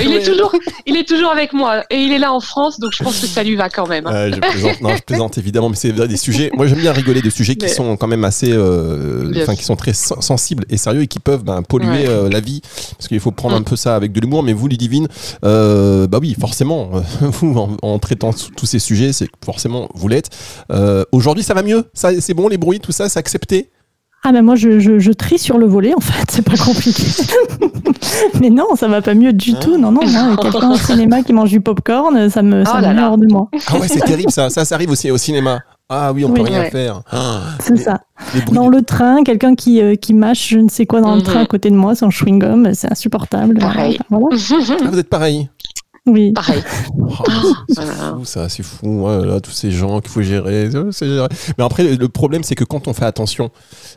Il 0.00 0.12
est 0.12 0.22
toujours, 0.24 0.52
il 0.86 0.96
est 0.96 1.08
toujours 1.08 1.30
avec 1.30 1.52
moi 1.52 1.82
et 1.90 1.96
il 2.06 2.12
est 2.12 2.18
là 2.18 2.32
en 2.32 2.40
France, 2.40 2.78
donc 2.80 2.92
je 2.92 3.02
pense 3.04 3.20
que 3.20 3.26
ça 3.26 3.42
lui 3.42 3.56
va 3.56 3.68
quand 3.68 3.86
même. 3.86 4.06
hein. 4.06 4.12
Ouais, 4.12 4.32
je 4.34 4.40
plaisante, 4.40 4.80
non, 4.80 4.96
je 4.96 5.02
plaisante 5.02 5.38
évidemment, 5.38 5.68
mais 5.68 5.76
c'est 5.76 5.92
des 5.92 6.16
sujets. 6.16 6.50
Moi, 6.54 6.66
j'aime 6.66 6.80
bien 6.80 6.92
rigoler 6.92 7.20
de 7.22 7.30
sujets 7.30 7.56
qui 7.56 7.66
Mais- 7.66 7.72
sont 7.72 7.96
quand 7.96 8.06
même 8.06 8.24
assez, 8.24 8.50
euh, 8.52 9.30
enfin, 9.42 9.54
qui 9.54 9.64
sont 9.64 9.76
très 9.76 9.92
sen- 9.92 10.20
sensibles 10.20 10.64
et 10.70 10.76
sérieux 10.76 11.02
et 11.02 11.06
qui 11.06 11.18
peuvent 11.20 11.44
ben, 11.44 11.62
polluer 11.62 11.88
Ouais. 11.90 12.08
euh, 12.08 12.28
la 12.30 12.40
vie, 12.40 12.60
parce 12.96 13.08
qu'il 13.08 13.20
faut 13.20 13.30
prendre 13.32 13.54
Mm. 13.56 13.58
un 13.58 13.62
peu 13.62 13.76
ça 13.76 13.94
avec 13.96 14.12
de 14.12 14.20
l'humour. 14.20 14.42
Mais 14.42 14.52
vous, 14.52 14.68
Ludivine, 14.68 15.08
euh, 15.44 16.06
bah 16.06 16.18
oui, 16.20 16.36
forcément, 16.40 16.90
euh, 16.94 17.00
vous 17.40 17.56
en, 17.58 17.76
en 17.82 17.98
traitant 17.98 18.30
tous 18.56 18.66
ces 18.66 18.78
sujets, 18.78 19.12
c'est 19.12 19.28
forcément 19.44 19.88
vous 19.94 20.08
l'êtes. 20.08 20.30
Euh, 20.72 21.04
Aujourd'hui, 21.12 21.44
ça 21.44 21.54
va 21.54 21.62
mieux? 21.62 21.84
Ça, 21.94 22.10
c'est 22.20 22.34
bon, 22.34 22.48
les 22.48 22.58
bruits, 22.58 22.80
tout 22.80 22.92
ça, 22.92 23.08
c'est 23.08 23.18
accepté? 23.18 23.70
Ah 24.24 24.32
ben 24.32 24.42
moi 24.42 24.56
je, 24.56 24.80
je, 24.80 24.98
je 24.98 25.12
trie 25.12 25.38
sur 25.38 25.56
le 25.58 25.66
volet 25.66 25.94
en 25.94 26.00
fait, 26.00 26.24
c'est 26.30 26.42
pas 26.42 26.56
compliqué. 26.56 27.04
Mais 28.40 28.50
non, 28.50 28.74
ça 28.74 28.88
va 28.88 29.00
pas 29.02 29.14
mieux 29.14 29.32
du 29.32 29.54
tout. 29.54 29.76
Non, 29.78 29.92
non, 29.92 30.00
moi, 30.06 30.36
quelqu'un 30.36 30.70
au 30.70 30.76
cinéma 30.76 31.22
qui 31.22 31.32
mange 31.32 31.50
du 31.50 31.60
popcorn, 31.60 32.28
ça 32.28 32.42
me, 32.42 32.64
ça 32.64 32.72
Oh 32.74 32.76
me 32.78 32.82
là 32.82 32.88
met 32.92 33.00
là. 33.00 33.08
hors 33.10 33.18
de 33.18 33.26
moi. 33.26 33.48
Ah 33.68 33.78
ouais, 33.78 33.88
c'est 33.88 34.00
terrible 34.00 34.30
ça. 34.30 34.50
Ça, 34.50 34.64
ça 34.64 34.74
arrive 34.74 34.90
aussi 34.90 35.10
au 35.10 35.16
cinéma. 35.18 35.60
Ah 35.88 36.12
oui, 36.12 36.24
on 36.24 36.30
peut 36.32 36.42
rien 36.42 36.62
Ouais. 36.62 36.70
faire. 36.70 37.02
Ah, 37.12 37.42
C'est 37.60 37.76
ça. 37.76 38.00
Dans 38.50 38.68
le 38.68 38.82
train, 38.82 39.22
quelqu'un 39.22 39.54
qui, 39.54 39.80
euh, 39.80 39.94
qui 39.94 40.14
mâche 40.14 40.48
je 40.48 40.58
ne 40.58 40.68
sais 40.68 40.84
quoi 40.84 41.00
dans 41.00 41.12
le 41.14 41.18
Mhm. 41.20 41.26
train 41.26 41.40
à 41.42 41.46
côté 41.46 41.70
de 41.70 41.76
moi, 41.76 41.94
son 41.94 42.08
chewing-gum, 42.10 42.74
c'est 42.74 42.90
insupportable. 42.90 43.58
Pareil. 43.60 43.98
Voilà. 44.10 44.26
Ah, 44.32 44.88
vous 44.90 44.98
êtes 44.98 45.08
pareil. 45.08 45.48
Oui. 46.06 46.32
Pareil. 46.32 46.62
Oh, 47.18 47.24
c'est 47.68 47.82
voilà. 47.84 48.14
fou, 48.18 48.24
ça, 48.24 48.48
c'est 48.48 48.62
fou. 48.62 49.06
Là 49.06 49.24
là, 49.24 49.40
tous 49.40 49.50
ces 49.50 49.70
gens 49.70 50.00
qu'il 50.00 50.10
faut 50.10 50.22
gérer, 50.22 50.68
euh, 50.74 50.90
c'est. 50.92 51.06
Mais 51.56 51.64
après, 51.64 51.82
le- 51.96 52.08
problème, 52.08 52.42
c'est 52.42 52.54
que 52.54 52.64
quand 52.64 52.88
on 52.88 52.92
fait 52.92 53.04
attention, 53.06 53.50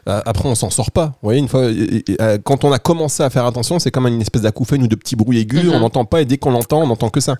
euh, 0.07 0.21
après, 0.25 0.47
on 0.47 0.55
s'en 0.55 0.69
sort 0.69 0.91
pas. 0.91 1.07
Vous 1.07 1.13
voyez, 1.23 1.39
une 1.39 1.47
fois, 1.47 1.63
euh, 1.63 2.37
quand 2.43 2.63
on 2.63 2.71
a 2.71 2.79
commencé 2.79 3.21
à 3.23 3.29
faire 3.29 3.45
attention, 3.45 3.77
c'est 3.79 3.91
comme 3.91 4.07
une 4.07 4.21
espèce 4.21 4.43
d'acouphène 4.43 4.83
ou 4.83 4.87
de 4.87 4.95
petits 4.95 5.15
bruits 5.15 5.39
aigus. 5.39 5.65
Mhm. 5.65 5.73
On 5.73 5.79
n'entend 5.79 6.05
pas, 6.05 6.21
et 6.21 6.25
dès 6.25 6.37
qu'on 6.37 6.51
l'entend, 6.51 6.81
on 6.81 6.87
n'entend 6.87 7.09
que 7.09 7.19
ça. 7.19 7.35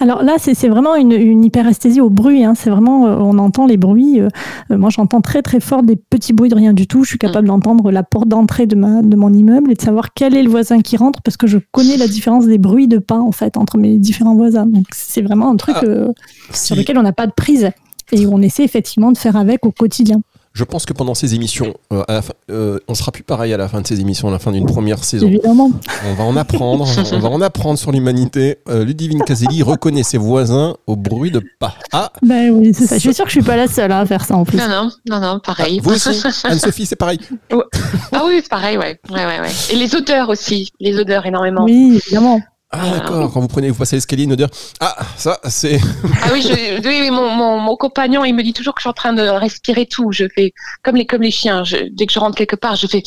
Alors 0.00 0.22
là, 0.22 0.36
c'est 0.38 0.68
vraiment 0.68 0.94
une, 0.94 1.10
une 1.12 1.44
hyperesthésie 1.44 2.00
au 2.00 2.08
bruit. 2.08 2.44
hein. 2.44 2.54
C'est 2.54 2.70
vraiment, 2.70 3.06
euh, 3.08 3.16
on 3.20 3.36
entend 3.38 3.66
les 3.66 3.76
bruits. 3.76 4.20
euh, 4.20 4.28
euh, 4.70 4.78
moi, 4.78 4.90
j'entends 4.90 5.20
très 5.20 5.42
très 5.42 5.58
fort 5.58 5.82
des 5.82 5.96
petits 5.96 6.32
bruits 6.32 6.48
de 6.50 6.54
rien 6.54 6.72
du 6.72 6.86
tout. 6.86 7.02
Je 7.02 7.08
suis 7.10 7.18
capable 7.18 7.48
d'entendre 7.48 7.90
la 7.90 8.04
porte 8.04 8.28
d'entrée 8.28 8.66
de, 8.66 8.76
ma, 8.76 9.02
de 9.02 9.16
mon 9.16 9.32
immeuble 9.32 9.72
et 9.72 9.74
de 9.74 9.80
savoir 9.82 10.14
quel 10.14 10.36
est 10.36 10.42
le 10.44 10.50
voisin 10.50 10.80
qui 10.82 10.96
rentre 10.96 11.20
parce 11.22 11.36
que 11.36 11.48
je 11.48 11.58
connais 11.72 11.96
la 11.96 12.06
différence 12.06 12.46
des 12.46 12.58
bruits 12.58 12.86
de 12.86 12.98
pas 12.98 13.18
en 13.18 13.32
fait 13.32 13.56
entre 13.56 13.76
mes 13.76 13.98
différents 13.98 14.36
voisins. 14.36 14.66
Donc 14.66 14.84
c'est 14.92 15.22
vraiment 15.22 15.50
un 15.50 15.56
truc 15.56 15.76
Ah. 15.80 15.84
euh, 15.86 16.08
Si- 16.52 16.66
sur 16.68 16.76
lequel 16.76 16.96
on 16.98 17.02
n'a 17.02 17.12
pas 17.12 17.26
de 17.26 17.32
prise 17.32 17.70
et 18.12 18.24
où 18.24 18.30
on 18.32 18.40
essaie 18.40 18.62
effectivement 18.64 19.10
de 19.10 19.18
faire 19.18 19.36
avec 19.36 19.66
au 19.66 19.72
quotidien. 19.72 20.20
Je 20.52 20.64
pense 20.64 20.86
que 20.86 20.92
pendant 20.92 21.14
ces 21.14 21.34
émissions, 21.34 21.74
euh, 21.92 22.02
à 22.08 22.14
la 22.14 22.22
fin- 22.22 22.32
euh, 22.50 22.78
on 22.88 22.94
sera 22.94 23.12
plus 23.12 23.22
pareil 23.22 23.52
à 23.52 23.56
la 23.56 23.68
fin 23.68 23.80
de 23.80 23.86
ces 23.86 24.00
émissions, 24.00 24.28
à 24.28 24.30
la 24.30 24.38
fin 24.38 24.50
d'une 24.52 24.66
première 24.66 25.04
saison. 25.04 25.26
Évidemment. 25.28 25.70
On 26.06 26.14
va 26.14 26.24
en 26.24 26.36
apprendre, 26.36 26.86
on 27.12 27.18
va 27.18 27.28
en 27.28 27.40
apprendre 27.40 27.78
sur 27.78 27.92
l'humanité. 27.92 28.58
Euh, 28.68 28.84
Ludivine 28.84 29.22
Caselli 29.22 29.62
reconnaît 29.62 30.02
ses 30.02 30.18
voisins 30.18 30.76
au 30.86 30.96
bruit 30.96 31.30
de 31.30 31.42
pas. 31.60 31.74
Ah, 31.92 32.12
Ben 32.22 32.50
oui, 32.50 32.72
c'est 32.74 32.86
ça. 32.86 32.96
Je 32.96 33.00
suis 33.00 33.14
sûre 33.14 33.24
que 33.24 33.30
je 33.30 33.38
suis 33.40 33.46
pas 33.46 33.56
la 33.56 33.68
seule 33.68 33.92
hein, 33.92 34.00
à 34.00 34.06
faire 34.06 34.24
ça 34.24 34.36
en 34.36 34.44
plus. 34.44 34.56
Non, 34.58 34.68
non, 34.68 34.90
non, 35.08 35.20
non, 35.20 35.40
pareil. 35.40 35.80
vous 35.82 35.92
aussi, 35.92 36.20
Anne-Sophie, 36.44 36.86
c'est 36.86 36.96
pareil. 36.96 37.18
ah 37.50 38.22
oui, 38.26 38.40
c'est 38.42 38.48
pareil, 38.50 38.76
ouais. 38.78 38.98
ouais, 39.10 39.26
ouais, 39.26 39.40
ouais. 39.40 39.50
Et 39.72 39.76
les 39.76 39.94
odeurs 39.94 40.28
aussi, 40.28 40.70
les 40.80 40.96
odeurs 40.98 41.26
énormément. 41.26 41.64
Oui, 41.64 42.00
évidemment. 42.04 42.40
Ah 42.70 42.90
d'accord, 42.90 43.32
quand 43.32 43.40
vous 43.40 43.48
prenez, 43.48 43.70
vous 43.70 43.78
passez 43.78 43.96
l'escalier, 43.96 44.24
une 44.24 44.32
odeur. 44.34 44.50
Ah, 44.80 44.94
ça, 45.16 45.40
c'est... 45.48 45.80
Ah 46.22 46.28
oui, 46.32 46.42
je, 46.42 46.86
oui, 46.86 47.10
mon, 47.10 47.30
mon, 47.30 47.58
mon 47.58 47.76
compagnon, 47.76 48.26
il 48.26 48.34
me 48.34 48.42
dit 48.42 48.52
toujours 48.52 48.74
que 48.74 48.80
je 48.80 48.82
suis 48.82 48.90
en 48.90 48.94
train 48.94 49.14
de 49.14 49.22
respirer 49.22 49.86
tout. 49.86 50.12
Je 50.12 50.26
fais 50.34 50.52
comme 50.82 50.96
les 50.96 51.06
comme 51.06 51.22
les 51.22 51.30
chiens. 51.30 51.64
Je, 51.64 51.88
dès 51.90 52.04
que 52.04 52.12
je 52.12 52.18
rentre 52.18 52.36
quelque 52.36 52.56
part, 52.56 52.76
je 52.76 52.86
fais, 52.86 53.02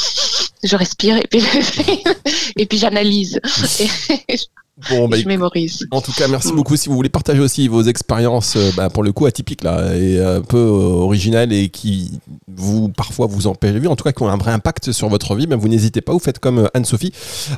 je 0.64 0.76
respire 0.76 1.18
et 1.18 1.28
puis 1.30 1.44
et 2.58 2.66
puis 2.66 2.80
j'analyse 2.80 3.40
Bon, 4.90 5.08
bah, 5.08 5.18
je 5.18 5.28
mémorise. 5.28 5.88
En 5.92 6.02
tout 6.02 6.12
cas, 6.12 6.28
merci 6.28 6.52
beaucoup. 6.54 6.76
Si 6.76 6.90
vous 6.90 6.96
voulez 6.96 7.10
partager 7.10 7.40
aussi 7.42 7.68
vos 7.68 7.84
expériences, 7.84 8.56
euh, 8.56 8.72
bah, 8.76 8.90
pour 8.90 9.04
le 9.04 9.12
coup 9.12 9.26
atypiques 9.26 9.64
là, 9.64 9.96
et 9.96 10.20
un 10.20 10.42
peu 10.42 10.58
euh, 10.58 11.04
originales 11.04 11.54
et 11.54 11.70
qui 11.70 12.20
vous 12.48 12.90
parfois 12.90 13.28
vous 13.28 13.48
empêchent 13.48 13.74
de 13.74 13.80
vivre, 13.80 13.92
en 13.92 13.96
tout 13.96 14.04
cas 14.04 14.12
qui 14.12 14.24
ont 14.24 14.30
un 14.30 14.38
vrai 14.38 14.52
impact 14.52 14.92
sur 14.92 15.10
votre 15.10 15.36
vie, 15.36 15.48
bah, 15.48 15.56
vous 15.56 15.68
n'hésitez 15.68 16.02
pas. 16.02 16.14
Vous 16.14 16.20
faites 16.20 16.40
comme 16.40 16.60
euh, 16.60 16.68
Anne-Sophie. 16.74 17.12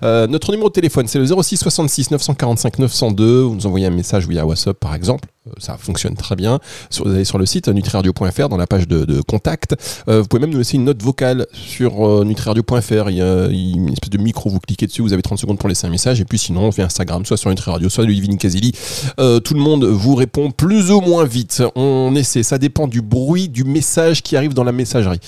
Euh, 0.03 0.27
notre 0.27 0.51
numéro 0.51 0.69
de 0.69 0.73
téléphone, 0.73 1.07
c'est 1.07 1.19
le 1.19 1.25
06 1.25 1.57
66 1.57 2.11
945 2.11 2.79
902. 2.79 3.41
Vous 3.41 3.55
nous 3.55 3.65
envoyez 3.65 3.85
un 3.87 3.91
message 3.91 4.27
via 4.27 4.45
WhatsApp 4.45 4.77
par 4.79 4.95
exemple. 4.95 5.29
Euh, 5.47 5.51
Ça 5.59 5.77
fonctionne 5.77 6.15
très 6.15 6.35
bien. 6.35 6.59
Sur, 6.89 7.05
vous 7.05 7.13
allez 7.13 7.25
sur 7.25 7.37
le 7.37 7.45
site 7.45 7.67
euh, 7.67 7.73
nutriradio.fr 7.73 8.49
dans 8.49 8.57
la 8.57 8.67
page 8.67 8.87
de, 8.87 9.05
de 9.05 9.21
contact. 9.21 9.75
Euh, 10.07 10.21
vous 10.21 10.27
pouvez 10.27 10.39
même 10.41 10.51
nous 10.51 10.57
laisser 10.59 10.77
une 10.77 10.85
note 10.85 11.01
vocale 11.01 11.47
sur 11.53 12.07
euh, 12.07 12.23
nutriradio.fr. 12.23 13.09
Il 13.09 13.17
y 13.17 13.21
a 13.21 13.47
une 13.47 13.89
espèce 13.91 14.09
de 14.09 14.17
micro, 14.17 14.49
vous 14.49 14.59
cliquez 14.59 14.87
dessus, 14.87 15.01
vous 15.01 15.13
avez 15.13 15.21
30 15.21 15.37
secondes 15.39 15.59
pour 15.59 15.67
laisser 15.69 15.85
un 15.85 15.89
message. 15.89 16.21
Et 16.21 16.25
puis 16.25 16.37
sinon, 16.37 16.69
via 16.69 16.85
Instagram, 16.85 17.12
soit 17.23 17.37
sur 17.37 17.49
Nutriradio, 17.49 17.89
soit 17.89 18.05
Ludivine 18.05 18.37
Casili. 18.37 18.71
Euh, 19.19 19.39
tout 19.39 19.53
le 19.53 19.59
monde 19.59 19.85
vous 19.85 20.15
répond 20.15 20.51
plus 20.51 20.91
ou 20.91 21.01
moins 21.01 21.25
vite. 21.25 21.63
On 21.75 22.15
essaie, 22.15 22.43
ça 22.43 22.57
dépend 22.57 22.87
du 22.87 23.01
bruit 23.01 23.49
du 23.49 23.63
message 23.63 24.21
qui 24.21 24.35
arrive 24.35 24.53
dans 24.53 24.63
la 24.63 24.71
messagerie. 24.71 25.19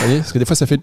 Vous 0.00 0.06
voyez 0.06 0.20
Parce 0.20 0.32
que 0.32 0.38
des 0.38 0.44
fois, 0.44 0.56
ça 0.56 0.66
fait. 0.66 0.80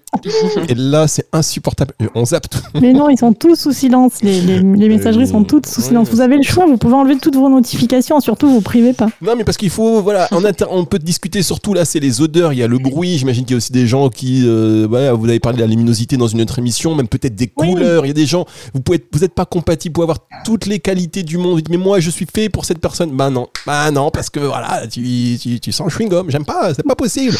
Et 0.70 0.76
là, 0.76 1.08
c'est 1.08 1.28
insupportable. 1.34 1.94
On 2.14 2.24
zappe 2.26 2.50
tout. 2.50 2.60
Mais 2.80 2.94
non, 2.94 3.10
ils 3.10 3.18
sont 3.18 3.34
tous 3.34 3.56
sous 3.56 3.72
silence. 3.74 4.14
Les, 4.22 4.42
les, 4.42 4.60
les 4.60 4.90
messageries 4.90 5.28
sont 5.28 5.44
toutes 5.44 5.66
sous 5.66 5.82
silence. 5.82 6.10
Vous 6.10 6.22
avez 6.22 6.38
le 6.38 6.44
choix, 6.44 6.66
vous 6.68 6.78
pouvez 6.78 6.94
enlever 6.94 7.18
toutes 7.18 7.36
vos 7.36 7.50
notifications, 7.50 8.20
surtout 8.20 8.48
vous 8.50 8.62
privez 8.62 8.94
pas. 8.94 9.08
Non, 9.22 9.34
mais 9.36 9.44
parce 9.44 9.58
qu'il 9.58 9.70
faut, 9.72 10.02
voilà, 10.04 10.28
en 10.32 10.46
inter- 10.46 10.66
on 10.70 10.86
peut 10.86 11.00
discuter 11.00 11.42
surtout 11.42 11.74
là, 11.74 11.84
c'est 11.86 12.00
les 12.00 12.22
odeurs, 12.22 12.54
il 12.54 12.60
y 12.60 12.64
a 12.64 12.68
le 12.68 12.78
bruit. 12.78 13.18
J'imagine 13.18 13.44
qu'il 13.46 13.54
y 13.54 13.56
a 13.56 13.58
aussi 13.58 13.72
des 13.72 13.88
gens 13.88 14.10
qui, 14.10 14.44
euh, 14.46 14.86
voilà, 14.90 15.14
vous 15.14 15.28
avez 15.28 15.40
parlé 15.40 15.58
de 15.58 15.62
la 15.64 15.68
luminosité 15.68 16.16
dans 16.18 16.28
une 16.28 16.42
autre 16.42 16.60
émission, 16.60 16.94
même 16.96 17.08
peut-être 17.08 17.36
des 17.36 17.52
Oui. 17.58 17.72
couleurs. 17.72 18.06
Il 18.06 18.10
y 18.10 18.12
a 18.12 18.14
des 18.14 18.26
gens, 18.28 18.46
vous 18.74 18.82
pouvez, 18.82 18.98
être- 18.98 19.08
vous 19.12 19.20
n'êtes 19.20 19.34
pas 19.34 19.46
compatible, 19.46 19.94
vous 19.94 20.02
pouvez 20.06 20.14
avoir 20.14 20.20
toutes 20.46 20.68
les 20.68 20.80
qualités 20.80 21.24
du 21.24 21.38
monde. 21.38 21.52
Vous 21.54 21.58
dites, 21.62 21.70
mais 21.70 21.78
moi, 21.78 22.00
je 22.00 22.10
suis 22.12 22.28
fait 22.32 22.50
pour 22.50 22.66
cette 22.66 22.80
personne. 22.80 23.12
Bah 23.12 23.30
non, 23.32 23.48
bah 23.66 23.90
non, 23.92 24.12
parce 24.12 24.30
que 24.30 24.40
voilà, 24.40 24.86
tu, 24.88 25.38
tu, 25.42 25.60
tu 25.60 25.72
sens 25.72 25.86
le 25.88 25.92
chewing 25.92 26.10
gum. 26.10 26.30
J'aime 26.30 26.46
pas, 26.46 26.74
c'est 26.76 26.84
pas 26.86 26.96
possible. 26.96 27.36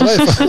Bref. 0.00 0.42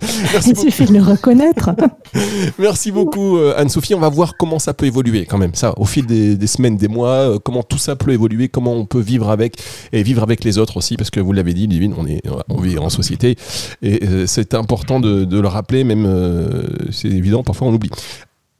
Merci 0.32 0.50
Il 0.50 0.54
beaucoup. 0.54 0.66
suffit 0.70 0.84
de 0.86 0.92
le 0.94 1.02
reconnaître. 1.02 1.70
Merci 2.58 2.90
beaucoup 2.92 3.36
euh, 3.38 3.54
Anne-Sophie. 3.56 3.94
On 3.94 4.00
va 4.00 4.08
voir 4.08 4.36
comment 4.36 4.58
ça 4.58 4.74
peut 4.74 4.86
évoluer 4.86 5.26
quand 5.26 5.38
même, 5.38 5.54
ça, 5.54 5.72
au 5.78 5.84
fil 5.84 6.06
des, 6.06 6.36
des 6.36 6.46
semaines, 6.46 6.76
des 6.76 6.88
mois, 6.88 7.08
euh, 7.08 7.38
comment 7.42 7.62
tout 7.62 7.78
ça 7.78 7.96
peut 7.96 8.12
évoluer, 8.12 8.48
comment 8.48 8.72
on 8.72 8.86
peut 8.86 9.00
vivre 9.00 9.30
avec 9.30 9.56
et 9.92 10.02
vivre 10.02 10.22
avec 10.22 10.44
les 10.44 10.58
autres 10.58 10.76
aussi, 10.76 10.96
parce 10.96 11.10
que 11.10 11.20
vous 11.20 11.32
l'avez 11.32 11.54
dit, 11.54 11.68
Divine, 11.68 11.94
on, 11.98 12.06
est, 12.06 12.22
on 12.48 12.60
vit 12.60 12.78
en 12.78 12.88
société 12.90 13.36
et 13.82 14.04
euh, 14.04 14.26
c'est 14.26 14.54
important 14.54 15.00
de, 15.00 15.24
de 15.24 15.40
le 15.40 15.48
rappeler, 15.48 15.84
même 15.84 16.04
euh, 16.06 16.62
c'est 16.90 17.08
évident, 17.08 17.42
parfois 17.42 17.68
on 17.68 17.72
l'oublie. 17.72 17.90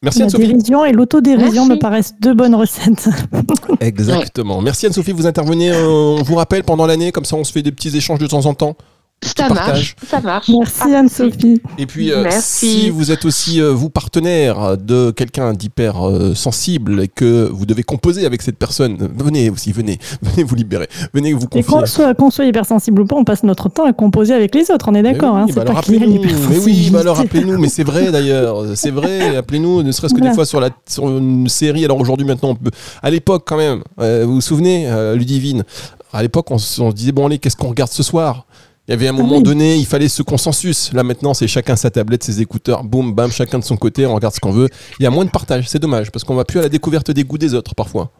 Merci 0.03 0.19
La 0.21 0.25
Anne-Sophie. 0.27 0.47
dérision 0.49 0.85
et 0.85 0.93
l'autodérision 0.93 1.65
Merci. 1.65 1.71
me 1.71 1.79
paraissent 1.79 2.15
deux 2.21 2.35
bonnes 2.35 2.55
recettes. 2.55 3.09
Exactement. 3.81 4.61
Merci 4.61 4.87
Anne-Sophie, 4.87 5.13
vous 5.13 5.27
intervenez, 5.27 5.71
euh, 5.73 5.87
on 5.87 6.23
vous 6.23 6.35
rappelle 6.37 6.63
pendant 6.65 6.87
l'année, 6.87 7.13
comme 7.13 7.25
ça 7.25 7.37
on 7.37 7.45
se 7.45 7.53
fait 7.53 7.63
des 7.63 7.73
petits 7.73 7.97
échanges 7.97 8.19
de 8.19 8.27
temps 8.27 8.45
en 8.47 8.55
temps. 8.55 8.77
Ça 9.25 9.49
marche, 9.49 9.97
ça 10.07 10.21
marche. 10.21 10.49
Merci 10.49 10.95
Anne-Sophie. 10.95 11.61
Et 11.79 11.87
puis, 11.87 12.13
euh, 12.13 12.23
Merci. 12.23 12.83
si 12.83 12.91
vous 12.91 13.11
êtes 13.11 13.25
aussi, 13.25 13.61
euh, 13.61 13.73
vous, 13.73 13.89
partenaire 13.91 14.77
de 14.77 15.11
quelqu'un 15.11 15.53
d'hyper 15.53 16.07
euh, 16.07 16.35
sensible 16.35 17.01
et 17.03 17.09
que 17.09 17.49
vous 17.53 17.67
devez 17.67 17.83
composer 17.83 18.25
avec 18.27 18.43
cette 18.43 18.57
personne, 18.59 18.97
venez 19.17 19.49
aussi, 19.51 19.73
venez, 19.73 19.99
venez 20.23 20.43
vous 20.45 20.55
libérer, 20.55 20.89
venez 21.15 21.33
vous 21.33 21.45
Et 21.47 21.63
confier. 21.63 21.63
qu'on 21.65 21.87
soit, 21.87 22.15
qu'on 22.15 22.31
soit 22.31 22.45
hypersensible 22.45 23.01
ou 23.03 23.07
pas, 23.07 23.17
on 23.17 23.25
passe 23.25 23.43
notre 23.43 23.69
temps 23.69 23.85
à 23.87 23.93
composer 23.93 24.35
avec 24.35 24.55
les 24.55 24.71
autres, 24.71 24.89
on 24.89 24.95
est 24.95 25.03
d'accord. 25.03 25.35
oui, 25.35 25.41
hein, 25.41 25.47
bah 25.47 25.53
c'est 25.55 25.61
alors 25.61 25.79
appelez-nous. 25.79 26.23
Mais 26.51 26.59
oui, 26.59 26.91
bah 26.93 27.01
alors 27.01 27.19
appelez-nous. 27.19 27.59
Mais 27.59 27.69
c'est 27.69 27.85
vrai 27.85 28.13
d'ailleurs, 28.13 28.65
c'est 28.77 28.91
vrai. 28.91 29.37
Appelez-nous, 29.37 29.83
ne 29.83 29.93
serait-ce 29.93 30.13
que 30.15 30.19
Voilà. 30.19 30.33
des 30.33 30.35
fois 30.37 30.47
sur 30.47 30.61
la 30.61 30.71
sur 30.89 31.09
une 31.09 31.49
série. 31.49 31.85
Alors 31.85 31.99
aujourd'hui, 31.99 32.27
maintenant, 32.27 32.51
on 32.51 32.55
peut. 32.55 32.71
À 33.03 33.11
l'époque, 33.11 33.45
quand 33.47 33.57
même, 33.57 33.83
euh, 33.99 34.25
vous 34.27 34.35
vous 34.37 34.41
souvenez, 34.41 34.87
euh, 34.89 35.15
Ludivine. 35.17 35.65
À 36.13 36.23
l'époque, 36.23 36.51
on, 36.51 36.59
se- 36.59 36.81
on 36.81 36.91
se 36.91 36.95
disait 36.95 37.13
bon 37.13 37.27
allez, 37.27 37.39
qu'est-ce 37.39 37.57
qu'on 37.57 37.69
regarde 37.69 37.91
ce 37.91 38.03
soir? 38.03 38.47
Il 38.89 38.93
y 38.93 38.95
avait 38.95 39.09
un 39.09 39.13
moment 39.13 39.35
Ah 39.35 39.39
oui. 39.39 39.43
donné, 39.43 39.77
il 39.77 39.87
fallait 39.87 40.09
ce 40.09 40.23
consensus. 40.23 40.93
Là 40.93 41.03
maintenant, 41.03 41.35
c'est 41.35 41.49
chacun 41.49 41.75
sa 41.77 41.91
tablette, 41.91 42.23
ses 42.23 42.41
écouteurs, 42.41 42.85
boum, 42.85 43.13
bam, 43.13 43.31
chacun 43.31 43.59
de 43.59 43.65
son 43.65 43.77
côté, 43.77 44.07
on 44.07 44.15
regarde 44.15 44.35
ce 44.35 44.41
qu'on 44.41 44.53
veut. 44.53 44.69
Il 45.01 45.03
y 45.03 45.07
a 45.07 45.11
moins 45.11 45.25
de 45.25 45.31
partage, 45.31 45.69
c'est 45.69 45.81
dommage, 45.81 46.13
parce 46.13 46.25
qu'on 46.25 46.35
va 46.37 46.45
plus 46.45 46.61
à 46.61 46.63
la 46.63 46.69
découverte 46.69 47.11
des 47.11 47.25
goûts 47.25 47.39
des 47.39 47.55
autres 47.55 47.75
parfois. 47.75 48.11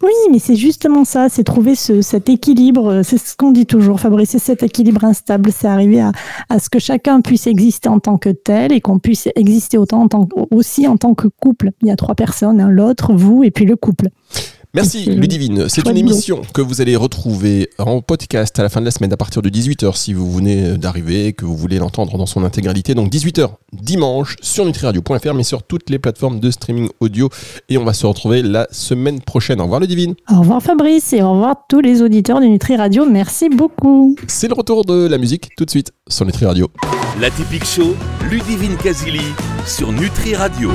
Oui, 0.00 0.12
mais 0.30 0.38
c'est 0.38 0.54
justement 0.54 1.04
ça, 1.04 1.28
c'est 1.28 1.42
trouver 1.42 1.74
ce, 1.74 2.02
cet 2.02 2.28
équilibre, 2.28 2.86
euh, 2.88 3.02
c'est 3.02 3.18
ce 3.18 3.34
qu'on 3.36 3.50
dit 3.50 3.66
toujours, 3.66 3.98
Fabrice, 3.98 4.30
c'est 4.30 4.38
cet 4.38 4.62
équilibre 4.62 5.02
instable, 5.04 5.50
c'est 5.50 5.66
arriver 5.66 6.00
à, 6.00 6.12
à 6.48 6.60
ce 6.60 6.70
que 6.70 6.78
chacun 6.78 7.20
puisse 7.20 7.48
exister 7.48 7.88
en 7.88 7.98
tant 7.98 8.16
que 8.16 8.28
tel 8.28 8.72
et 8.72 8.80
qu'on 8.80 9.00
puisse 9.00 9.28
exister 9.34 9.76
autant 9.76 10.02
en 10.02 10.08
tant, 10.08 10.28
aussi 10.52 10.86
en 10.86 10.96
tant 10.96 11.14
que 11.14 11.26
couple. 11.26 11.72
Il 11.82 11.88
y 11.88 11.90
a 11.90 11.96
trois 11.96 12.14
personnes, 12.14 12.60
hein, 12.60 12.68
l'autre, 12.70 13.12
vous 13.12 13.42
et 13.42 13.50
puis 13.50 13.64
le 13.64 13.74
couple. 13.74 14.06
Merci 14.74 15.06
Ludivine. 15.06 15.66
C'est 15.68 15.88
une 15.88 15.96
émission 15.96 16.42
que 16.52 16.60
vous 16.60 16.82
allez 16.82 16.94
retrouver 16.94 17.70
en 17.78 18.02
podcast 18.02 18.58
à 18.58 18.62
la 18.62 18.68
fin 18.68 18.80
de 18.80 18.84
la 18.84 18.90
semaine 18.90 19.12
à 19.12 19.16
partir 19.16 19.40
de 19.40 19.48
18h 19.48 19.96
si 19.96 20.12
vous 20.12 20.30
venez 20.30 20.76
d'arriver, 20.76 21.32
que 21.32 21.46
vous 21.46 21.56
voulez 21.56 21.78
l'entendre 21.78 22.18
dans 22.18 22.26
son 22.26 22.44
intégralité. 22.44 22.94
Donc 22.94 23.10
18h 23.10 23.48
dimanche 23.72 24.36
sur 24.42 24.66
nutriradio.fr 24.66 25.32
mais 25.34 25.42
sur 25.42 25.62
toutes 25.62 25.88
les 25.88 25.98
plateformes 25.98 26.38
de 26.38 26.50
streaming 26.50 26.90
audio. 27.00 27.30
Et 27.70 27.78
on 27.78 27.84
va 27.84 27.94
se 27.94 28.06
retrouver 28.06 28.42
la 28.42 28.68
semaine 28.70 29.20
prochaine. 29.20 29.60
Au 29.60 29.64
revoir 29.64 29.80
Ludivine. 29.80 30.14
Au 30.30 30.40
revoir 30.40 30.62
Fabrice 30.62 31.14
et 31.14 31.22
au 31.22 31.32
revoir 31.32 31.56
tous 31.68 31.80
les 31.80 32.02
auditeurs 32.02 32.40
de 32.40 32.46
Nutri 32.46 32.76
Radio. 32.76 33.06
Merci 33.06 33.48
beaucoup. 33.48 34.16
C'est 34.26 34.48
le 34.48 34.54
retour 34.54 34.84
de 34.84 35.06
la 35.06 35.16
musique 35.16 35.48
tout 35.56 35.64
de 35.64 35.70
suite 35.70 35.92
sur 36.08 36.26
Nutri 36.26 36.44
Radio. 36.44 36.70
L'atypique 37.18 37.64
show, 37.64 37.96
Ludivine 38.30 38.76
Casili 38.76 39.24
sur 39.66 39.92
Nutri 39.92 40.34
Radio. 40.34 40.70